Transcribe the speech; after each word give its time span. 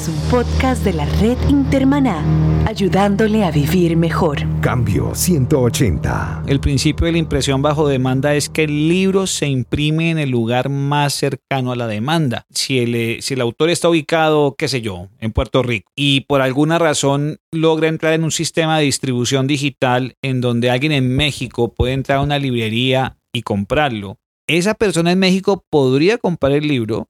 es 0.00 0.08
un 0.08 0.30
podcast 0.30 0.82
de 0.82 0.94
la 0.94 1.04
red 1.04 1.36
Intermaná, 1.50 2.24
ayudándole 2.66 3.44
a 3.44 3.50
vivir 3.50 3.98
mejor. 3.98 4.38
Cambio 4.62 5.14
180. 5.14 6.44
El 6.46 6.58
principio 6.58 7.04
de 7.04 7.12
la 7.12 7.18
impresión 7.18 7.60
bajo 7.60 7.86
demanda 7.86 8.34
es 8.34 8.48
que 8.48 8.64
el 8.64 8.88
libro 8.88 9.26
se 9.26 9.46
imprime 9.46 10.10
en 10.10 10.18
el 10.18 10.30
lugar 10.30 10.70
más 10.70 11.12
cercano 11.12 11.72
a 11.72 11.76
la 11.76 11.86
demanda. 11.86 12.46
Si 12.48 12.78
el, 12.78 12.94
eh, 12.94 13.18
si 13.20 13.34
el 13.34 13.42
autor 13.42 13.68
está 13.68 13.90
ubicado, 13.90 14.54
qué 14.56 14.68
sé 14.68 14.80
yo, 14.80 15.08
en 15.18 15.32
Puerto 15.32 15.62
Rico, 15.62 15.90
y 15.94 16.20
por 16.22 16.40
alguna 16.40 16.78
razón 16.78 17.36
logra 17.52 17.88
entrar 17.88 18.14
en 18.14 18.24
un 18.24 18.30
sistema 18.30 18.78
de 18.78 18.84
distribución 18.84 19.46
digital 19.46 20.14
en 20.22 20.40
donde 20.40 20.70
alguien 20.70 20.92
en 20.92 21.14
México 21.14 21.74
puede 21.74 21.92
entrar 21.92 22.18
a 22.18 22.22
una 22.22 22.38
librería 22.38 23.18
y 23.34 23.42
comprarlo, 23.42 24.16
esa 24.46 24.74
persona 24.74 25.12
en 25.12 25.18
México 25.18 25.64
podría 25.70 26.18
comprar 26.18 26.52
el 26.52 26.66
libro 26.66 27.09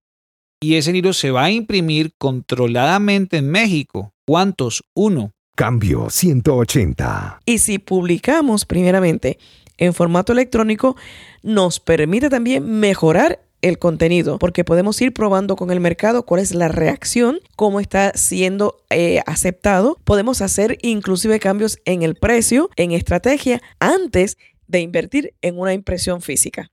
y 0.63 0.75
ese 0.75 0.93
libro 0.93 1.15
se 1.15 1.31
va 1.31 1.45
a 1.45 1.51
imprimir 1.51 2.13
controladamente 2.19 3.39
en 3.39 3.51
México. 3.51 4.13
¿Cuántos? 4.27 4.85
Uno. 4.95 5.33
Cambio 5.57 6.11
180. 6.11 7.41
Y 7.47 7.59
si 7.59 7.79
publicamos 7.79 8.67
primeramente 8.67 9.39
en 9.79 9.95
formato 9.95 10.33
electrónico, 10.33 10.97
nos 11.43 11.81
permite 11.81 12.29
también 12.29 12.79
mejorar 12.79 13.41
el 13.63 13.79
contenido, 13.79 14.39
porque 14.39 14.65
podemos 14.65 15.01
ir 15.01 15.13
probando 15.13 15.57
con 15.57 15.71
el 15.71 15.81
mercado 15.81 16.25
cuál 16.25 16.41
es 16.41 16.55
la 16.55 16.69
reacción, 16.69 17.41
cómo 17.57 17.81
está 17.81 18.13
siendo 18.15 18.77
eh, 18.91 19.21
aceptado. 19.27 19.99
Podemos 20.05 20.41
hacer 20.43 20.79
inclusive 20.83 21.41
cambios 21.41 21.79
en 21.85 22.03
el 22.03 22.15
precio, 22.15 22.71
en 22.77 22.93
estrategia, 22.93 23.63
antes 23.79 24.39
de 24.67 24.81
invertir 24.81 25.35
en 25.43 25.59
una 25.59 25.75
impresión 25.75 26.21
física. 26.23 26.71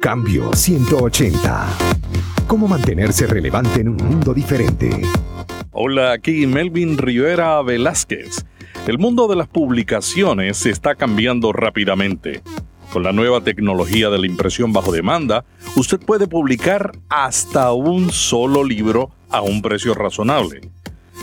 Cambio 0.00 0.52
180. 0.54 2.07
¿Cómo 2.48 2.66
mantenerse 2.66 3.26
relevante 3.26 3.82
en 3.82 3.90
un 3.90 3.96
mundo 3.96 4.32
diferente? 4.32 5.02
Hola, 5.70 6.12
aquí 6.12 6.46
Melvin 6.46 6.96
Rivera 6.96 7.60
Velázquez. 7.60 8.46
El 8.86 8.98
mundo 8.98 9.28
de 9.28 9.36
las 9.36 9.48
publicaciones 9.48 10.56
se 10.56 10.70
está 10.70 10.94
cambiando 10.94 11.52
rápidamente. 11.52 12.40
Con 12.90 13.02
la 13.02 13.12
nueva 13.12 13.42
tecnología 13.42 14.08
de 14.08 14.18
la 14.18 14.26
impresión 14.26 14.72
bajo 14.72 14.92
demanda, 14.92 15.44
usted 15.76 16.00
puede 16.00 16.26
publicar 16.26 16.92
hasta 17.10 17.74
un 17.74 18.10
solo 18.10 18.64
libro 18.64 19.10
a 19.28 19.42
un 19.42 19.60
precio 19.60 19.92
razonable. 19.92 20.62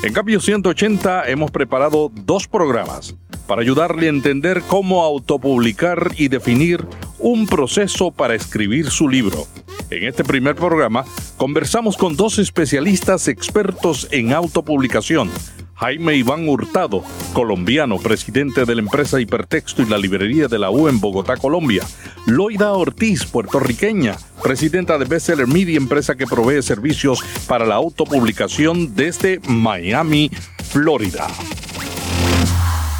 En 0.03 0.13
Cambio 0.13 0.39
180 0.39 1.29
hemos 1.29 1.51
preparado 1.51 2.11
dos 2.13 2.47
programas 2.47 3.15
para 3.47 3.61
ayudarle 3.61 4.07
a 4.07 4.09
entender 4.09 4.61
cómo 4.67 5.03
autopublicar 5.03 6.11
y 6.17 6.27
definir 6.27 6.85
un 7.19 7.47
proceso 7.47 8.11
para 8.11 8.35
escribir 8.35 8.89
su 8.89 9.07
libro. 9.09 9.47
En 9.89 10.03
este 10.03 10.23
primer 10.23 10.55
programa 10.55 11.05
conversamos 11.37 11.97
con 11.97 12.15
dos 12.15 12.39
especialistas 12.39 13.27
expertos 13.27 14.07
en 14.11 14.33
autopublicación. 14.33 15.31
Jaime 15.75 16.15
Iván 16.15 16.47
Hurtado, 16.47 17.03
colombiano, 17.33 17.97
presidente 17.97 18.63
de 18.63 18.75
la 18.75 18.81
empresa 18.81 19.19
Hipertexto 19.19 19.81
y 19.81 19.87
la 19.87 19.97
librería 19.97 20.47
de 20.47 20.57
la 20.57 20.71
U 20.71 20.87
en 20.87 21.01
Bogotá, 21.01 21.35
Colombia. 21.35 21.83
Loida 22.25 22.71
Ortiz, 22.71 23.25
puertorriqueña, 23.25 24.15
presidenta 24.41 24.97
de 24.97 25.03
Bestseller 25.03 25.47
Media, 25.47 25.75
empresa 25.75 26.15
que 26.15 26.27
provee 26.27 26.61
servicios 26.61 27.21
para 27.45 27.65
la 27.65 27.75
autopublicación 27.75 28.95
desde 28.95 29.41
Miami, 29.49 30.31
Florida. 30.63 31.27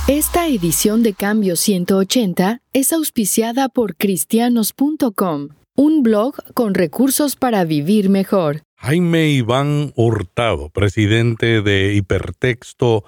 Esta 0.08 0.48
edición 0.48 1.02
de 1.02 1.14
Cambio 1.14 1.56
180 1.56 2.60
es 2.74 2.92
auspiciada 2.92 3.70
por 3.70 3.96
cristianos.com, 3.96 5.48
un 5.76 6.04
blog 6.04 6.36
con 6.54 6.74
recursos 6.74 7.38
para 7.38 7.64
vivir 7.64 8.10
mejor. 8.10 8.65
Jaime 8.78 9.30
Iván 9.30 9.94
Hurtado, 9.96 10.70
presidente 10.70 11.62
de 11.62 11.94
Hipertexto 11.94 13.04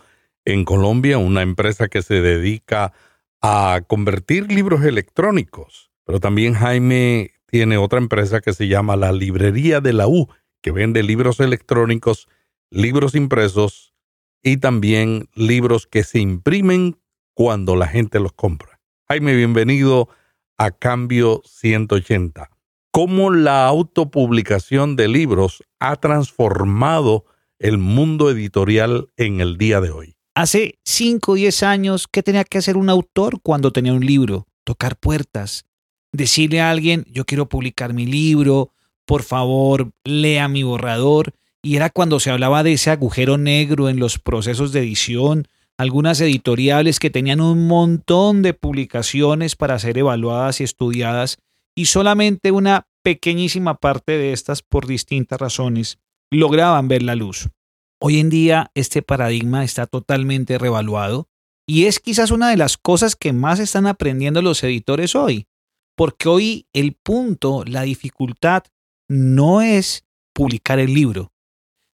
en 0.45 0.65
Colombia, 0.65 1.17
una 1.17 1.41
empresa 1.41 1.87
que 1.87 2.01
se 2.01 2.21
dedica 2.21 2.93
a 3.41 3.81
convertir 3.85 4.51
libros 4.51 4.83
electrónicos. 4.83 5.91
Pero 6.05 6.19
también 6.19 6.53
Jaime 6.53 7.33
tiene 7.47 7.77
otra 7.77 7.99
empresa 7.99 8.39
que 8.39 8.53
se 8.53 8.67
llama 8.67 8.95
la 8.95 9.11
Librería 9.11 9.81
de 9.81 9.93
la 9.93 10.07
U, 10.07 10.29
que 10.61 10.71
vende 10.71 11.03
libros 11.03 11.39
electrónicos, 11.39 12.27
libros 12.71 13.13
impresos 13.13 13.93
y 14.41 14.57
también 14.57 15.29
libros 15.35 15.85
que 15.85 16.03
se 16.03 16.19
imprimen 16.19 16.97
cuando 17.33 17.75
la 17.75 17.87
gente 17.87 18.19
los 18.19 18.33
compra. 18.33 18.79
Jaime, 19.07 19.35
bienvenido 19.35 20.09
a 20.57 20.71
Cambio 20.71 21.41
180. 21.45 22.56
¿Cómo 22.97 23.29
la 23.29 23.67
autopublicación 23.67 24.95
de 24.95 25.07
libros 25.07 25.63
ha 25.79 25.97
transformado 25.97 27.25
el 27.59 27.77
mundo 27.77 28.31
editorial 28.31 29.09
en 29.17 29.39
el 29.39 29.59
día 29.59 29.81
de 29.81 29.91
hoy? 29.91 30.15
Hace 30.33 30.79
5 30.83 31.33
o 31.33 31.35
10 31.35 31.61
años, 31.61 32.07
¿qué 32.07 32.23
tenía 32.23 32.43
que 32.43 32.57
hacer 32.57 32.75
un 32.75 32.89
autor 32.89 33.39
cuando 33.43 33.71
tenía 33.71 33.93
un 33.93 34.03
libro? 34.03 34.47
Tocar 34.63 34.97
puertas. 34.97 35.65
Decirle 36.11 36.59
a 36.59 36.71
alguien, 36.71 37.05
yo 37.11 37.25
quiero 37.25 37.47
publicar 37.47 37.93
mi 37.93 38.07
libro, 38.07 38.71
por 39.05 39.21
favor, 39.21 39.91
lea 40.03 40.47
mi 40.47 40.63
borrador 40.63 41.35
y 41.61 41.75
era 41.75 41.91
cuando 41.91 42.19
se 42.19 42.31
hablaba 42.31 42.63
de 42.63 42.73
ese 42.73 42.89
agujero 42.89 43.37
negro 43.37 43.89
en 43.89 43.99
los 43.99 44.17
procesos 44.17 44.71
de 44.71 44.79
edición, 44.79 45.47
algunas 45.77 46.19
editoriales 46.19 46.97
que 46.97 47.11
tenían 47.11 47.41
un 47.41 47.67
montón 47.67 48.41
de 48.41 48.55
publicaciones 48.55 49.55
para 49.55 49.77
ser 49.77 49.99
evaluadas 49.99 50.61
y 50.61 50.63
estudiadas 50.63 51.37
y 51.77 51.85
solamente 51.85 52.51
una 52.51 52.87
pequeñísima 53.03 53.75
parte 53.75 54.17
de 54.17 54.33
estas 54.33 54.63
por 54.63 54.87
distintas 54.87 55.39
razones 55.39 55.99
lograban 56.31 56.87
ver 56.87 57.03
la 57.03 57.15
luz. 57.15 57.49
Hoy 58.01 58.19
en 58.19 58.29
día 58.29 58.71
este 58.73 59.03
paradigma 59.03 59.63
está 59.63 59.85
totalmente 59.85 60.57
revaluado 60.57 61.29
y 61.67 61.85
es 61.85 61.99
quizás 61.99 62.31
una 62.31 62.49
de 62.49 62.57
las 62.57 62.77
cosas 62.77 63.15
que 63.15 63.31
más 63.31 63.59
están 63.59 63.85
aprendiendo 63.85 64.41
los 64.41 64.63
editores 64.63 65.15
hoy, 65.15 65.45
porque 65.95 66.27
hoy 66.27 66.65
el 66.73 66.93
punto, 66.93 67.63
la 67.65 67.83
dificultad 67.83 68.63
no 69.07 69.61
es 69.61 70.03
publicar 70.33 70.79
el 70.79 70.93
libro, 70.93 71.31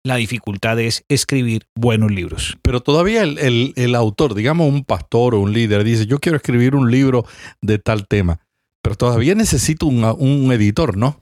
la 0.05 0.17
dificultad 0.17 0.79
es 0.79 1.05
escribir 1.09 1.67
buenos 1.75 2.11
libros. 2.11 2.59
Pero 2.63 2.81
todavía 2.81 3.23
el, 3.23 3.95
autor, 3.95 4.35
digamos 4.35 4.69
un 4.69 4.85
pastor 4.85 5.35
o 5.35 5.41
un 5.41 5.53
líder, 5.53 5.85
dice, 5.85 6.07
yo 6.07 6.19
quiero 6.19 6.37
escribir 6.37 6.75
un 6.75 6.91
libro 6.91 7.25
de 7.63 7.79
tal 7.79 8.07
tema, 8.07 8.41
pero 8.83 8.97
todavía 8.97 9.35
necesito 9.35 9.87
un, 9.87 10.05
un 10.05 10.53
editor, 10.53 10.97
¿no? 10.97 11.19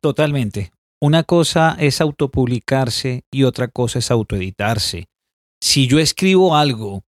Totalmente. 0.00 0.72
Una 1.00 1.24
cosa 1.24 1.76
es 1.78 2.00
autopublicarse 2.00 3.24
y 3.30 3.44
otra 3.44 3.68
cosa 3.68 3.98
es 3.98 4.10
autoeditarse. 4.10 5.08
Si 5.62 5.86
yo 5.86 5.98
escribo 5.98 6.56
algo 6.56 7.04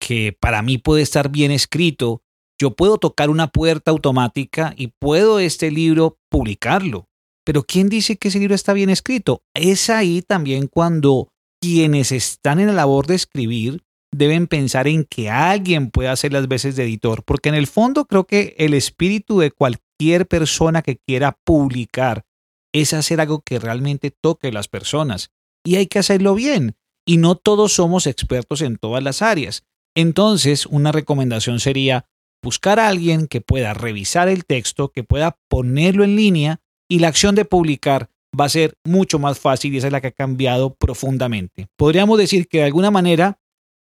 que 0.00 0.36
para 0.38 0.62
mí 0.62 0.78
puede 0.78 1.02
estar 1.02 1.30
bien 1.30 1.50
escrito, 1.50 2.22
yo 2.60 2.70
puedo 2.72 2.98
tocar 2.98 3.30
una 3.30 3.48
puerta 3.48 3.90
automática 3.90 4.74
y 4.76 4.88
puedo 4.98 5.38
este 5.38 5.70
libro 5.70 6.18
publicarlo. 6.30 7.06
Pero 7.44 7.62
¿quién 7.64 7.88
dice 7.88 8.16
que 8.16 8.28
ese 8.28 8.38
libro 8.38 8.54
está 8.54 8.72
bien 8.72 8.90
escrito? 8.90 9.42
Es 9.54 9.90
ahí 9.90 10.22
también 10.22 10.66
cuando 10.66 11.28
quienes 11.60 12.12
están 12.12 12.60
en 12.60 12.68
la 12.68 12.72
labor 12.72 13.06
de 13.06 13.14
escribir 13.14 13.83
deben 14.16 14.46
pensar 14.46 14.86
en 14.86 15.04
que 15.04 15.28
alguien 15.28 15.90
pueda 15.90 16.12
hacer 16.12 16.32
las 16.32 16.46
veces 16.46 16.76
de 16.76 16.84
editor, 16.84 17.24
porque 17.24 17.48
en 17.48 17.56
el 17.56 17.66
fondo 17.66 18.04
creo 18.04 18.26
que 18.26 18.54
el 18.58 18.72
espíritu 18.74 19.40
de 19.40 19.50
cualquier 19.50 20.28
persona 20.28 20.82
que 20.82 20.98
quiera 20.98 21.36
publicar 21.44 22.24
es 22.72 22.92
hacer 22.92 23.20
algo 23.20 23.40
que 23.40 23.58
realmente 23.58 24.12
toque 24.12 24.48
a 24.48 24.52
las 24.52 24.68
personas 24.68 25.30
y 25.64 25.76
hay 25.76 25.86
que 25.86 25.98
hacerlo 25.98 26.34
bien 26.34 26.76
y 27.04 27.16
no 27.16 27.34
todos 27.34 27.72
somos 27.72 28.06
expertos 28.06 28.62
en 28.62 28.76
todas 28.76 29.02
las 29.02 29.20
áreas. 29.20 29.64
Entonces, 29.96 30.66
una 30.66 30.92
recomendación 30.92 31.58
sería 31.58 32.06
buscar 32.42 32.78
a 32.78 32.88
alguien 32.88 33.26
que 33.26 33.40
pueda 33.40 33.74
revisar 33.74 34.28
el 34.28 34.44
texto, 34.44 34.90
que 34.90 35.02
pueda 35.02 35.38
ponerlo 35.48 36.04
en 36.04 36.14
línea 36.14 36.60
y 36.88 37.00
la 37.00 37.08
acción 37.08 37.34
de 37.34 37.44
publicar 37.44 38.10
va 38.38 38.44
a 38.44 38.48
ser 38.48 38.76
mucho 38.84 39.18
más 39.18 39.38
fácil 39.40 39.74
y 39.74 39.78
esa 39.78 39.88
es 39.88 39.92
la 39.92 40.00
que 40.00 40.08
ha 40.08 40.12
cambiado 40.12 40.74
profundamente. 40.74 41.66
Podríamos 41.76 42.18
decir 42.18 42.46
que 42.48 42.58
de 42.58 42.64
alguna 42.64 42.90
manera 42.90 43.38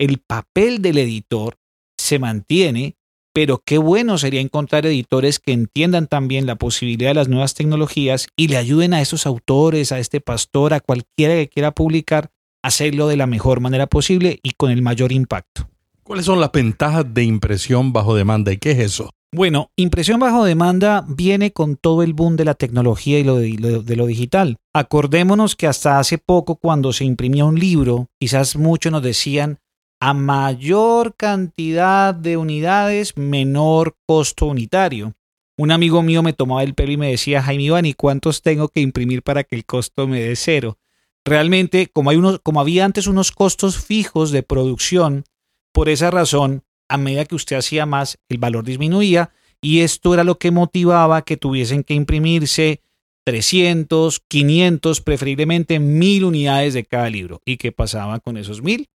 el 0.04 0.18
papel 0.18 0.82
del 0.82 0.98
editor 0.98 1.58
se 1.98 2.20
mantiene, 2.20 2.98
pero 3.34 3.64
qué 3.66 3.78
bueno 3.78 4.18
sería 4.18 4.42
encontrar 4.42 4.86
editores 4.86 5.40
que 5.40 5.54
entiendan 5.54 6.08
también 6.08 6.46
la 6.46 6.56
posibilidad 6.56 7.12
de 7.12 7.16
las 7.16 7.30
nuevas 7.30 7.54
tecnologías 7.54 8.28
y 8.36 8.50
le 8.50 8.58
ayuden 8.58 8.94
a 8.94 9.02
esos 9.02 9.26
autores, 9.26 9.92
a 9.92 10.00
este 10.00 10.20
pastor, 10.20 10.74
a 10.74 10.82
cualquiera 10.82 11.36
que 11.36 11.48
quiera 11.48 11.72
publicar, 11.72 12.32
a 12.62 12.68
hacerlo 12.68 13.08
de 13.08 13.18
la 13.18 13.28
mejor 13.28 13.62
manera 13.62 13.88
posible 13.88 14.40
y 14.44 14.52
con 14.52 14.72
el 14.72 14.82
mayor 14.82 15.14
impacto. 15.14 15.70
¿Cuáles 16.04 16.26
son 16.26 16.42
las 16.42 16.52
ventajas 16.52 17.06
de 17.14 17.24
impresión 17.24 17.94
bajo 17.94 18.14
demanda 18.14 18.52
y 18.52 18.58
qué 18.58 18.72
es 18.72 18.80
eso? 18.80 19.10
Bueno, 19.34 19.72
impresión 19.78 20.20
bajo 20.20 20.44
demanda 20.44 21.04
viene 21.08 21.52
con 21.52 21.76
todo 21.76 22.04
el 22.04 22.14
boom 22.14 22.36
de 22.36 22.46
la 22.46 22.54
tecnología 22.54 23.18
y 23.18 23.24
lo 23.24 23.38
de, 23.38 23.96
lo 23.96 24.06
digital. 24.06 24.58
Acordémonos 24.74 25.56
que 25.56 25.66
hasta 25.66 25.98
hace 25.98 26.20
poco 26.20 26.58
cuando 26.58 26.94
se 26.94 27.04
imprimía 27.04 27.44
un 27.44 27.58
libro, 27.58 28.10
quizás 28.20 28.56
muchos 28.56 28.92
nos 28.92 29.02
decían, 29.02 29.58
a 30.06 30.14
mayor 30.14 31.16
cantidad 31.16 32.14
de 32.14 32.36
unidades, 32.36 33.16
menor 33.16 33.96
costo 34.06 34.48
unitario. 34.48 35.16
Un 35.58 35.72
amigo 35.72 36.04
mío 36.04 36.22
me 36.22 36.34
tomaba 36.34 36.62
el 36.62 36.74
pelo 36.74 36.92
y 36.92 36.98
me 36.98 37.12
decía, 37.12 37.42
Jaime 37.42 37.64
Iván, 37.64 37.86
¿y 37.86 37.94
cuántos 37.94 38.42
tengo 38.42 38.68
que 38.68 38.82
imprimir 38.82 39.24
para 39.24 39.46
que 39.46 39.56
el 39.56 39.64
costo 39.64 40.06
me 40.06 40.20
dé 40.20 40.36
cero? 40.36 40.78
Realmente, 41.24 41.88
como, 41.88 42.10
hay 42.10 42.18
unos, 42.18 42.42
como 42.44 42.60
había 42.60 42.84
antes 42.84 43.08
unos 43.08 43.32
costos 43.32 43.78
fijos 43.78 44.32
de 44.32 44.44
producción, 44.44 45.24
por 45.72 45.88
esa 45.88 46.12
razón, 46.12 46.66
a 46.90 46.98
medida 46.98 47.24
que 47.24 47.36
usted 47.36 47.56
hacía 47.56 47.86
más, 47.86 48.18
el 48.28 48.40
valor 48.40 48.66
disminuía 48.66 49.32
y 49.62 49.80
esto 49.80 50.14
era 50.14 50.26
lo 50.26 50.38
que 50.38 50.52
motivaba 50.52 51.22
que 51.22 51.38
tuviesen 51.38 51.86
que 51.86 51.94
imprimirse 51.94 52.82
300, 53.24 54.20
500, 54.28 55.00
preferiblemente 55.00 55.80
1000 55.80 56.26
unidades 56.26 56.74
de 56.74 56.84
cada 56.84 57.10
libro. 57.10 57.40
¿Y 57.46 57.56
qué 57.56 57.72
pasaba 57.72 58.20
con 58.20 58.36
esos 58.36 58.62
1000? 58.62 58.90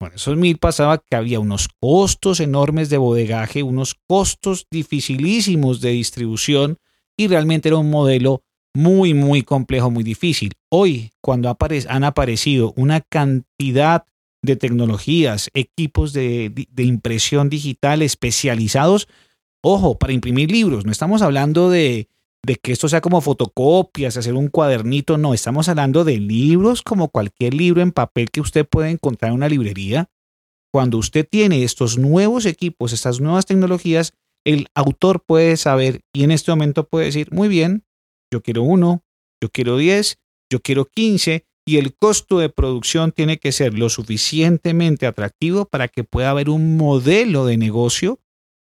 Bueno, 0.00 0.14
esos 0.14 0.36
mil 0.36 0.58
pasaba 0.58 0.98
que 0.98 1.16
había 1.16 1.40
unos 1.40 1.68
costos 1.80 2.38
enormes 2.38 2.88
de 2.88 2.98
bodegaje, 2.98 3.64
unos 3.64 3.96
costos 4.06 4.66
dificilísimos 4.70 5.80
de 5.80 5.90
distribución 5.90 6.78
y 7.16 7.26
realmente 7.26 7.68
era 7.68 7.78
un 7.78 7.90
modelo 7.90 8.44
muy, 8.74 9.12
muy 9.12 9.42
complejo, 9.42 9.90
muy 9.90 10.04
difícil. 10.04 10.52
Hoy, 10.70 11.10
cuando 11.20 11.56
han 11.88 12.04
aparecido 12.04 12.72
una 12.76 13.00
cantidad 13.00 14.04
de 14.40 14.54
tecnologías, 14.54 15.50
equipos 15.52 16.12
de, 16.12 16.52
impresión 16.76 17.48
digital 17.48 18.02
especializados, 18.02 19.08
ojo, 19.62 19.98
para 19.98 20.12
imprimir 20.12 20.52
libros, 20.52 20.84
no 20.84 20.92
estamos 20.92 21.22
hablando 21.22 21.70
de 21.70 22.08
de 22.44 22.56
que 22.56 22.72
esto 22.72 22.88
sea 22.88 23.00
como 23.00 23.20
fotocopias, 23.20 24.16
hacer 24.16 24.34
un 24.34 24.48
cuadernito, 24.48 25.18
no, 25.18 25.34
estamos 25.34 25.68
hablando 25.68 26.04
de 26.04 26.18
libros 26.18 26.82
como 26.82 27.08
cualquier 27.08 27.54
libro 27.54 27.82
en 27.82 27.92
papel 27.92 28.30
que 28.30 28.40
usted 28.40 28.66
puede 28.66 28.90
encontrar 28.90 29.30
en 29.30 29.36
una 29.36 29.48
librería. 29.48 30.08
Cuando 30.72 30.98
usted 30.98 31.26
tiene 31.28 31.64
estos 31.64 31.98
nuevos 31.98 32.46
equipos, 32.46 32.92
estas 32.92 33.20
nuevas 33.20 33.46
tecnologías, 33.46 34.12
el 34.46 34.68
autor 34.74 35.22
puede 35.24 35.56
saber 35.56 36.02
y 36.12 36.24
en 36.24 36.30
este 36.30 36.52
momento 36.52 36.88
puede 36.88 37.06
decir, 37.06 37.28
muy 37.32 37.48
bien, 37.48 37.84
yo 38.32 38.42
quiero 38.42 38.62
uno, 38.62 39.02
yo 39.42 39.50
quiero 39.50 39.76
diez, 39.76 40.18
yo 40.50 40.60
quiero 40.60 40.86
quince, 40.86 41.44
y 41.66 41.76
el 41.76 41.94
costo 41.94 42.38
de 42.38 42.48
producción 42.48 43.12
tiene 43.12 43.38
que 43.38 43.52
ser 43.52 43.78
lo 43.78 43.90
suficientemente 43.90 45.06
atractivo 45.06 45.66
para 45.66 45.88
que 45.88 46.02
pueda 46.02 46.30
haber 46.30 46.48
un 46.48 46.78
modelo 46.78 47.44
de 47.44 47.58
negocio, 47.58 48.20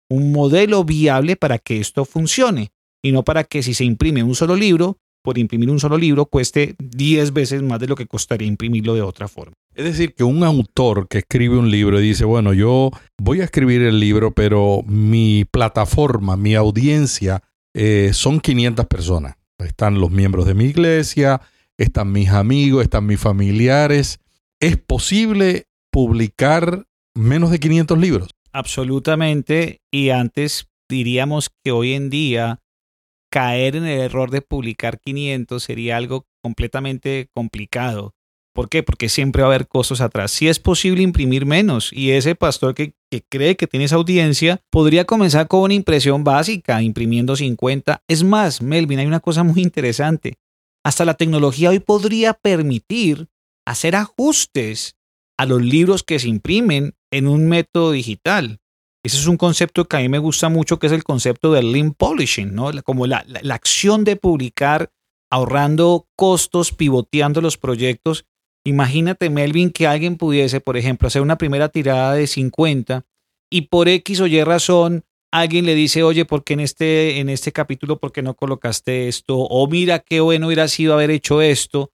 un 0.09 0.31
modelo 0.31 0.85
viable 0.85 1.35
para 1.35 1.59
que 1.59 1.81
esto 1.81 2.05
funcione 2.05 2.71
y 3.03 3.13
no 3.13 3.25
para 3.25 3.45
que 3.45 3.63
si 3.63 3.75
se 3.75 3.85
imprime 3.85 4.23
un 4.23 4.35
solo 4.35 4.57
libro, 4.57 4.99
por 5.23 5.39
imprimir 5.39 5.71
un 5.71 5.81
solo 5.81 5.97
libro 5.97 6.27
cueste 6.27 6.75
10 6.79 7.33
veces 7.33 7.63
más 7.63 7.81
de 7.81 7.87
lo 7.87 7.95
que 7.95 8.07
costaría 8.07 8.49
imprimirlo 8.49 8.95
de 8.95 9.03
otra 9.03 9.29
forma. 9.29 9.55
Es 9.75 9.85
decir, 9.85 10.15
que 10.15 10.25
un 10.25 10.45
autor 10.45 11.09
que 11.09 11.19
escribe 11.19 11.57
un 11.57 11.71
libro 11.71 12.01
y 12.01 12.03
dice, 12.03 12.25
bueno, 12.25 12.53
yo 12.53 12.91
voy 13.19 13.41
a 13.41 13.45
escribir 13.45 13.83
el 13.83 14.01
libro, 14.01 14.33
pero 14.33 14.83
mi 14.87 15.45
plataforma, 15.45 16.37
mi 16.37 16.55
audiencia 16.55 17.43
eh, 17.75 18.11
son 18.13 18.41
500 18.41 18.87
personas. 18.87 19.37
Están 19.59 20.01
los 20.01 20.11
miembros 20.11 20.47
de 20.47 20.55
mi 20.55 20.65
iglesia, 20.65 21.41
están 21.79 22.13
mis 22.13 22.31
amigos, 22.31 22.83
están 22.83 23.07
mis 23.07 23.21
familiares. 23.21 24.19
¿Es 24.61 24.77
posible 24.77 25.67
publicar 25.91 26.87
menos 27.15 27.51
de 27.51 27.61
500 27.61 27.99
libros? 27.99 28.31
Absolutamente. 28.53 29.81
Y 29.91 30.11
antes 30.11 30.69
diríamos 30.89 31.51
que 31.65 31.73
hoy 31.73 31.95
en 31.95 32.11
día 32.11 32.62
caer 33.33 33.77
en 33.77 33.87
el 33.87 33.99
error 33.99 34.31
de 34.31 34.43
publicar 34.43 35.01
500 35.01 35.63
sería 35.63 35.97
algo 35.97 36.27
completamente 36.43 37.31
complicado. 37.35 38.15
¿Por 38.55 38.69
qué? 38.69 38.83
Porque 38.83 39.09
siempre 39.09 39.41
va 39.41 39.49
a 39.49 39.53
haber 39.55 39.67
costos 39.67 40.03
atrás. 40.03 40.31
Si 40.31 40.49
es 40.49 40.59
posible 40.59 41.03
imprimir 41.03 41.47
menos 41.47 41.91
y 41.95 42.11
ese 42.11 42.35
pastor 42.35 42.75
que, 42.75 42.93
que, 43.11 43.23
cree 43.23 43.57
que 43.57 43.67
tiene 43.67 43.87
esa 43.87 43.97
audiencia 43.97 44.61
podría 44.71 45.07
comenzar 45.07 45.49
con 45.49 45.61
una 45.61 45.73
impresión 45.73 46.25
básica, 46.25 46.83
imprimiendo 46.83 47.35
50. 47.35 48.03
Es 48.07 48.23
más, 48.23 48.61
Melvin, 48.61 48.99
hay 48.99 49.07
una 49.07 49.21
cosa 49.21 49.43
muy 49.43 49.63
interesante. 49.63 50.35
Hasta 50.85 51.07
la 51.07 51.15
tecnología 51.15 51.71
hoy 51.71 51.79
podría 51.79 52.35
permitir 52.35 53.29
hacer 53.67 53.97
ajustes 53.97 54.97
a 55.39 55.47
los 55.47 55.63
libros 55.63 56.03
que 56.03 56.19
se 56.19 56.29
imprimen 56.29 56.93
en 57.11 57.29
un 57.29 57.49
método 57.49 57.93
digital. 57.93 58.61
Ese 59.05 59.17
es 59.17 59.27
un 59.27 59.37
concepto 59.37 59.87
que 59.87 59.97
a 59.97 60.01
mí 60.01 60.09
me 60.09 60.19
gusta 60.19 60.49
mucho, 60.49 60.79
que 60.79 60.87
es 60.87 60.93
el 60.93 61.03
concepto 61.03 61.53
del 61.53 61.73
lean 61.73 61.93
polishing, 61.93 62.55
¿no? 62.55 62.71
Como 62.85 63.07
la, 63.07 63.25
la 63.27 63.55
acción 63.55 64.05
de 64.05 64.17
publicar 64.17 64.91
ahorrando 65.31 66.07
costos, 66.17 66.73
pivoteando 66.73 67.41
los 67.41 67.57
proyectos. 67.57 68.27
Imagínate, 68.65 69.31
Melvin, 69.31 69.71
que 69.71 69.87
alguien 69.87 70.17
pudiese, 70.17 70.61
por 70.61 70.77
ejemplo, 70.77 71.09
hacer 71.09 71.23
una 71.23 71.39
primera 71.39 71.69
tirada 71.69 72.15
de 72.15 72.27
50 72.27 73.05
y 73.51 73.63
por 73.63 73.89
X 73.89 74.21
o 74.21 74.27
Y 74.27 74.43
razón 74.45 75.05
alguien 75.33 75.65
le 75.65 75.75
dice, 75.75 76.03
oye, 76.03 76.25
¿por 76.25 76.45
qué 76.45 76.55
en 76.55 76.61
este, 76.61 77.19
en 77.19 77.29
este 77.29 77.53
capítulo, 77.53 77.99
por 77.99 78.13
qué 78.13 78.23
no 78.23 78.35
colocaste 78.35 79.09
esto? 79.09 79.39
O 79.39 79.67
mira 79.67 79.99
qué 80.01 80.21
bueno 80.21 80.47
hubiera 80.47 80.69
sido 80.69 80.93
haber 80.95 81.11
hecho 81.11 81.41
esto. 81.41 81.92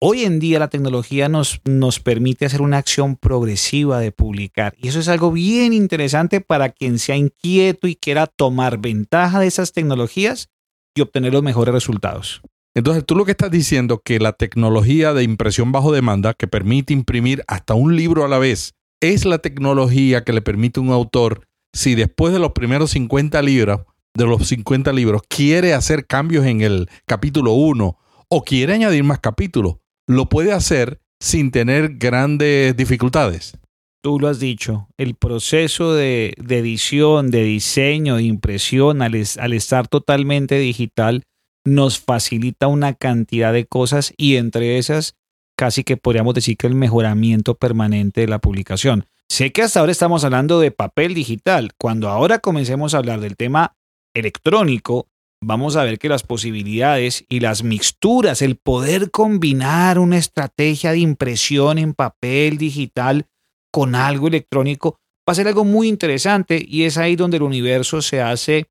Hoy 0.00 0.22
en 0.22 0.38
día 0.38 0.60
la 0.60 0.68
tecnología 0.68 1.28
nos, 1.28 1.60
nos 1.64 1.98
permite 1.98 2.46
hacer 2.46 2.62
una 2.62 2.78
acción 2.78 3.16
progresiva 3.16 3.98
de 3.98 4.12
publicar 4.12 4.76
y 4.78 4.86
eso 4.86 5.00
es 5.00 5.08
algo 5.08 5.32
bien 5.32 5.72
interesante 5.72 6.40
para 6.40 6.68
quien 6.68 7.00
sea 7.00 7.16
inquieto 7.16 7.88
y 7.88 7.96
quiera 7.96 8.28
tomar 8.28 8.78
ventaja 8.78 9.40
de 9.40 9.48
esas 9.48 9.72
tecnologías 9.72 10.50
y 10.94 11.00
obtener 11.00 11.32
los 11.32 11.42
mejores 11.42 11.74
resultados. 11.74 12.42
Entonces 12.76 13.04
tú 13.04 13.16
lo 13.16 13.24
que 13.24 13.32
estás 13.32 13.50
diciendo 13.50 14.00
que 14.04 14.20
la 14.20 14.34
tecnología 14.34 15.14
de 15.14 15.24
impresión 15.24 15.72
bajo 15.72 15.90
demanda 15.90 16.32
que 16.32 16.46
permite 16.46 16.92
imprimir 16.92 17.42
hasta 17.48 17.74
un 17.74 17.96
libro 17.96 18.24
a 18.24 18.28
la 18.28 18.38
vez 18.38 18.74
es 19.00 19.24
la 19.24 19.38
tecnología 19.38 20.22
que 20.22 20.32
le 20.32 20.42
permite 20.42 20.78
a 20.78 20.84
un 20.84 20.92
autor 20.92 21.42
si 21.72 21.96
después 21.96 22.32
de 22.32 22.38
los 22.38 22.52
primeros 22.52 22.92
50 22.92 23.42
libros, 23.42 23.80
de 24.14 24.26
los 24.26 24.46
50 24.46 24.92
libros, 24.92 25.22
quiere 25.28 25.74
hacer 25.74 26.06
cambios 26.06 26.46
en 26.46 26.60
el 26.60 26.88
capítulo 27.04 27.54
1 27.54 27.98
o 28.28 28.44
quiere 28.44 28.74
añadir 28.74 29.02
más 29.02 29.18
capítulos, 29.18 29.78
lo 30.08 30.28
puede 30.28 30.52
hacer 30.52 31.00
sin 31.20 31.52
tener 31.52 31.98
grandes 31.98 32.76
dificultades. 32.76 33.56
Tú 34.02 34.18
lo 34.18 34.28
has 34.28 34.40
dicho, 34.40 34.88
el 34.96 35.14
proceso 35.14 35.92
de, 35.92 36.34
edición, 36.48 37.30
de 37.30 37.42
diseño, 37.44 38.16
de 38.16 38.22
impresión, 38.22 39.02
al, 39.02 39.14
al 39.38 39.52
estar 39.52 39.86
totalmente 39.88 40.58
digital, 40.58 41.24
nos 41.64 41.98
facilita 41.98 42.68
una 42.68 42.94
cantidad 42.94 43.52
de 43.52 43.66
cosas 43.66 44.14
y 44.16 44.36
entre 44.36 44.78
esas 44.78 45.14
casi 45.56 45.82
que 45.82 45.96
podríamos 45.96 46.34
decir 46.34 46.56
que 46.56 46.68
el 46.68 46.76
mejoramiento 46.76 47.56
permanente 47.56 48.22
de 48.22 48.28
la 48.28 48.38
publicación. 48.38 49.04
Sé 49.28 49.52
que 49.52 49.62
hasta 49.62 49.80
ahora 49.80 49.92
estamos 49.92 50.24
hablando 50.24 50.60
de 50.60 50.70
papel 50.70 51.12
digital. 51.14 51.72
Cuando 51.76 52.08
ahora 52.08 52.38
comencemos 52.38 52.94
a 52.94 52.98
hablar 52.98 53.20
del 53.20 53.36
tema 53.36 53.74
electrónico, 54.14 55.08
vamos 55.40 55.76
a 55.76 55.84
ver 55.84 55.98
que 55.98 56.08
las 56.08 56.22
posibilidades 56.22 57.24
y 57.28 57.40
las 57.40 57.62
mixturas, 57.62 58.42
el 58.42 58.56
poder 58.56 59.10
combinar 59.10 59.98
una 59.98 60.18
estrategia 60.18 60.92
de 60.92 60.98
impresión 60.98 61.78
en 61.78 61.94
papel 61.94 62.58
digital 62.58 63.26
con 63.72 63.94
algo 63.94 64.28
electrónico, 64.28 64.98
va 65.28 65.32
a 65.32 65.34
ser 65.34 65.48
algo 65.48 65.64
muy 65.64 65.88
interesante 65.88 66.64
y 66.66 66.84
es 66.84 66.98
ahí 66.98 67.16
donde 67.16 67.36
el 67.36 67.42
universo 67.42 68.02
se 68.02 68.20
hace 68.20 68.66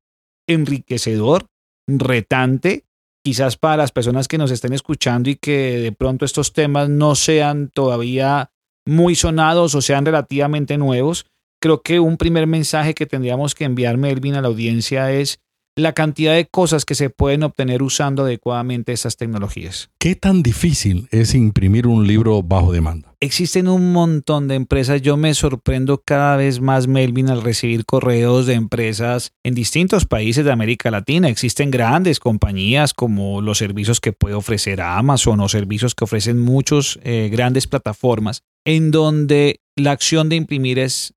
enriquecedor, 0.46 1.46
retante, 1.86 2.84
quizás 3.24 3.56
para 3.56 3.76
las 3.76 3.92
personas 3.92 4.28
que 4.28 4.38
nos 4.38 4.50
estén 4.50 4.72
escuchando 4.72 5.30
y 5.30 5.36
que 5.36 5.78
de 5.78 5.92
pronto 5.92 6.24
estos 6.24 6.52
temas 6.52 6.88
no 6.88 7.14
sean 7.14 7.68
todavía 7.68 8.50
muy 8.86 9.14
sonados 9.14 9.74
o 9.74 9.82
sean 9.82 10.06
relativamente 10.06 10.78
nuevos, 10.78 11.26
creo 11.60 11.82
que 11.82 12.00
un 12.00 12.16
primer 12.16 12.46
mensaje 12.46 12.94
que 12.94 13.06
tendríamos 13.06 13.54
que 13.54 13.64
enviar 13.64 13.96
Melvin 13.98 14.34
a 14.34 14.42
la 14.42 14.48
audiencia 14.48 15.12
es 15.12 15.40
la 15.78 15.92
cantidad 15.92 16.34
de 16.34 16.46
cosas 16.46 16.84
que 16.84 16.96
se 16.96 17.08
pueden 17.08 17.44
obtener 17.44 17.84
usando 17.84 18.24
adecuadamente 18.24 18.92
esas 18.92 19.16
tecnologías. 19.16 19.90
¿Qué 20.00 20.16
tan 20.16 20.42
difícil 20.42 21.08
es 21.12 21.34
imprimir 21.34 21.86
un 21.86 22.06
libro 22.06 22.42
bajo 22.42 22.72
demanda? 22.72 23.14
Existen 23.20 23.68
un 23.68 23.92
montón 23.92 24.48
de 24.48 24.56
empresas. 24.56 25.02
Yo 25.02 25.16
me 25.16 25.34
sorprendo 25.34 26.02
cada 26.04 26.36
vez 26.36 26.60
más, 26.60 26.88
Melvin, 26.88 27.30
al 27.30 27.42
recibir 27.42 27.84
correos 27.84 28.46
de 28.46 28.54
empresas 28.54 29.32
en 29.44 29.54
distintos 29.54 30.04
países 30.04 30.44
de 30.44 30.52
América 30.52 30.90
Latina. 30.90 31.28
Existen 31.28 31.70
grandes 31.70 32.18
compañías 32.18 32.92
como 32.92 33.40
los 33.40 33.58
servicios 33.58 34.00
que 34.00 34.12
puede 34.12 34.34
ofrecer 34.34 34.80
Amazon 34.80 35.38
o 35.40 35.48
servicios 35.48 35.94
que 35.94 36.04
ofrecen 36.04 36.40
muchas 36.40 36.98
eh, 37.04 37.28
grandes 37.30 37.68
plataformas 37.68 38.42
en 38.64 38.90
donde 38.90 39.60
la 39.76 39.92
acción 39.92 40.28
de 40.28 40.36
imprimir 40.36 40.80
es, 40.80 41.14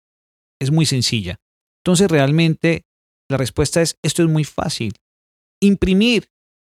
es 0.59 0.71
muy 0.71 0.85
sencilla. 0.85 1.39
Entonces 1.83 2.09
realmente 2.11 2.85
la 3.31 3.37
respuesta 3.37 3.81
es, 3.81 3.97
esto 4.03 4.23
es 4.23 4.29
muy 4.29 4.43
fácil. 4.43 4.93
Imprimir, 5.61 6.29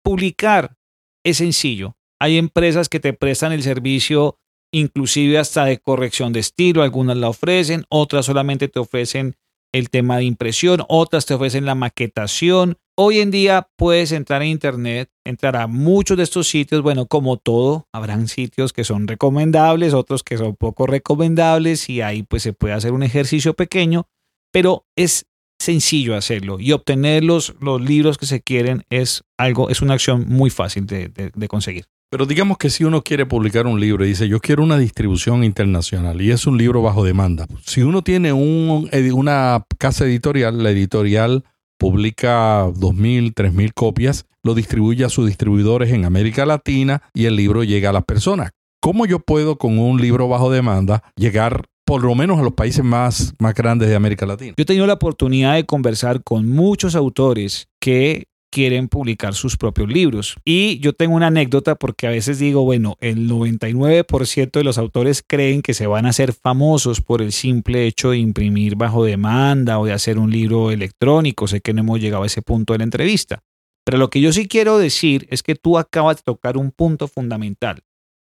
publicar, 0.03 0.77
es 1.23 1.37
sencillo. 1.37 1.95
Hay 2.19 2.37
empresas 2.37 2.89
que 2.89 2.99
te 2.99 3.13
prestan 3.13 3.51
el 3.51 3.63
servicio 3.63 4.39
inclusive 4.75 5.37
hasta 5.37 5.65
de 5.65 5.79
corrección 5.79 6.33
de 6.33 6.41
estilo, 6.41 6.83
algunas 6.83 7.15
la 7.15 7.29
ofrecen, 7.29 7.85
otras 7.89 8.25
solamente 8.25 8.67
te 8.67 8.79
ofrecen 8.79 9.35
el 9.73 9.89
tema 9.89 10.17
de 10.17 10.23
impresión, 10.23 10.83
otras 10.87 11.25
te 11.25 11.33
ofrecen 11.33 11.65
la 11.65 11.75
maquetación. 11.75 12.77
Hoy 12.97 13.19
en 13.19 13.31
día 13.31 13.69
puedes 13.77 14.11
entrar 14.11 14.41
a 14.41 14.45
internet, 14.45 15.09
entrar 15.25 15.55
a 15.55 15.67
muchos 15.67 16.17
de 16.17 16.23
estos 16.23 16.47
sitios, 16.47 16.81
bueno, 16.81 17.07
como 17.07 17.37
todo, 17.37 17.87
habrán 17.93 18.27
sitios 18.27 18.73
que 18.73 18.83
son 18.83 19.07
recomendables, 19.07 19.93
otros 19.93 20.23
que 20.23 20.37
son 20.37 20.55
poco 20.55 20.87
recomendables 20.87 21.89
y 21.89 22.01
ahí 22.01 22.23
pues 22.23 22.43
se 22.43 22.53
puede 22.53 22.73
hacer 22.73 22.91
un 22.91 23.03
ejercicio 23.03 23.53
pequeño, 23.53 24.07
pero 24.51 24.85
es 24.95 25.25
sencillo 25.59 26.15
hacerlo 26.15 26.59
y 26.59 26.71
obtener 26.71 27.23
los, 27.23 27.55
los 27.59 27.81
libros 27.81 28.17
que 28.17 28.25
se 28.25 28.41
quieren 28.41 28.83
es 28.89 29.23
algo, 29.37 29.69
es 29.69 29.81
una 29.81 29.93
acción 29.93 30.25
muy 30.27 30.49
fácil 30.49 30.85
de 30.85 31.47
conseguir. 31.47 31.85
Pero 32.15 32.25
digamos 32.25 32.57
que 32.57 32.69
si 32.69 32.83
uno 32.83 33.01
quiere 33.01 33.25
publicar 33.25 33.67
un 33.67 33.79
libro 33.79 34.05
y 34.05 34.09
dice, 34.09 34.27
yo 34.27 34.39
quiero 34.39 34.63
una 34.63 34.77
distribución 34.77 35.43
internacional 35.43 36.21
y 36.21 36.31
es 36.31 36.47
un 36.47 36.57
libro 36.57 36.81
bajo 36.81 37.03
demanda, 37.03 37.45
si 37.65 37.81
uno 37.81 38.03
tiene 38.03 38.31
un, 38.31 38.89
una 39.13 39.65
casa 39.77 40.05
editorial, 40.05 40.63
la 40.63 40.69
editorial 40.69 41.43
publica 41.77 42.67
2.000, 42.67 43.33
3.000 43.33 43.73
copias, 43.73 44.27
lo 44.43 44.53
distribuye 44.53 45.03
a 45.03 45.09
sus 45.09 45.27
distribuidores 45.27 45.91
en 45.91 46.05
América 46.05 46.45
Latina 46.45 47.01
y 47.13 47.25
el 47.25 47.35
libro 47.35 47.63
llega 47.63 47.89
a 47.89 47.93
las 47.93 48.05
personas. 48.05 48.51
¿Cómo 48.79 49.05
yo 49.05 49.19
puedo 49.19 49.57
con 49.57 49.79
un 49.79 49.99
libro 49.99 50.29
bajo 50.29 50.51
demanda 50.51 51.03
llegar 51.15 51.65
por 51.85 52.03
lo 52.03 52.15
menos 52.15 52.39
a 52.39 52.43
los 52.43 52.53
países 52.53 52.83
más, 52.83 53.33
más 53.39 53.53
grandes 53.53 53.87
de 53.87 53.95
América 53.95 54.25
Latina? 54.25 54.53
Yo 54.57 54.61
he 54.63 54.65
tenido 54.65 54.87
la 54.87 54.93
oportunidad 54.93 55.53
de 55.53 55.65
conversar 55.65 56.23
con 56.23 56.47
muchos 56.49 56.95
autores 56.95 57.67
que 57.79 58.27
quieren 58.55 58.87
publicar 58.87 59.33
sus 59.33 59.57
propios 59.57 59.89
libros. 59.89 60.37
Y 60.45 60.79
yo 60.79 60.93
tengo 60.93 61.13
una 61.15 61.27
anécdota 61.27 61.75
porque 61.75 62.07
a 62.07 62.11
veces 62.11 62.39
digo, 62.39 62.63
bueno, 62.63 62.95
el 63.01 63.29
99% 63.29 64.51
de 64.51 64.63
los 64.63 64.77
autores 64.77 65.23
creen 65.27 65.61
que 65.61 65.73
se 65.73 65.87
van 65.87 66.05
a 66.05 66.09
hacer 66.09 66.31
famosos 66.31 67.01
por 67.01 67.21
el 67.21 67.33
simple 67.33 67.85
hecho 67.85 68.11
de 68.11 68.17
imprimir 68.17 68.77
bajo 68.77 69.03
demanda 69.03 69.77
o 69.77 69.85
de 69.85 69.91
hacer 69.91 70.17
un 70.17 70.31
libro 70.31 70.71
electrónico. 70.71 71.47
Sé 71.47 71.59
que 71.59 71.73
no 71.73 71.81
hemos 71.81 71.99
llegado 71.99 72.23
a 72.23 72.27
ese 72.27 72.41
punto 72.41 72.71
de 72.71 72.77
la 72.79 72.85
entrevista. 72.85 73.43
Pero 73.83 73.97
lo 73.97 74.09
que 74.09 74.21
yo 74.21 74.31
sí 74.31 74.47
quiero 74.47 74.77
decir 74.77 75.27
es 75.29 75.43
que 75.43 75.55
tú 75.55 75.77
acabas 75.77 76.17
de 76.17 76.23
tocar 76.23 76.55
un 76.55 76.71
punto 76.71 77.09
fundamental, 77.09 77.83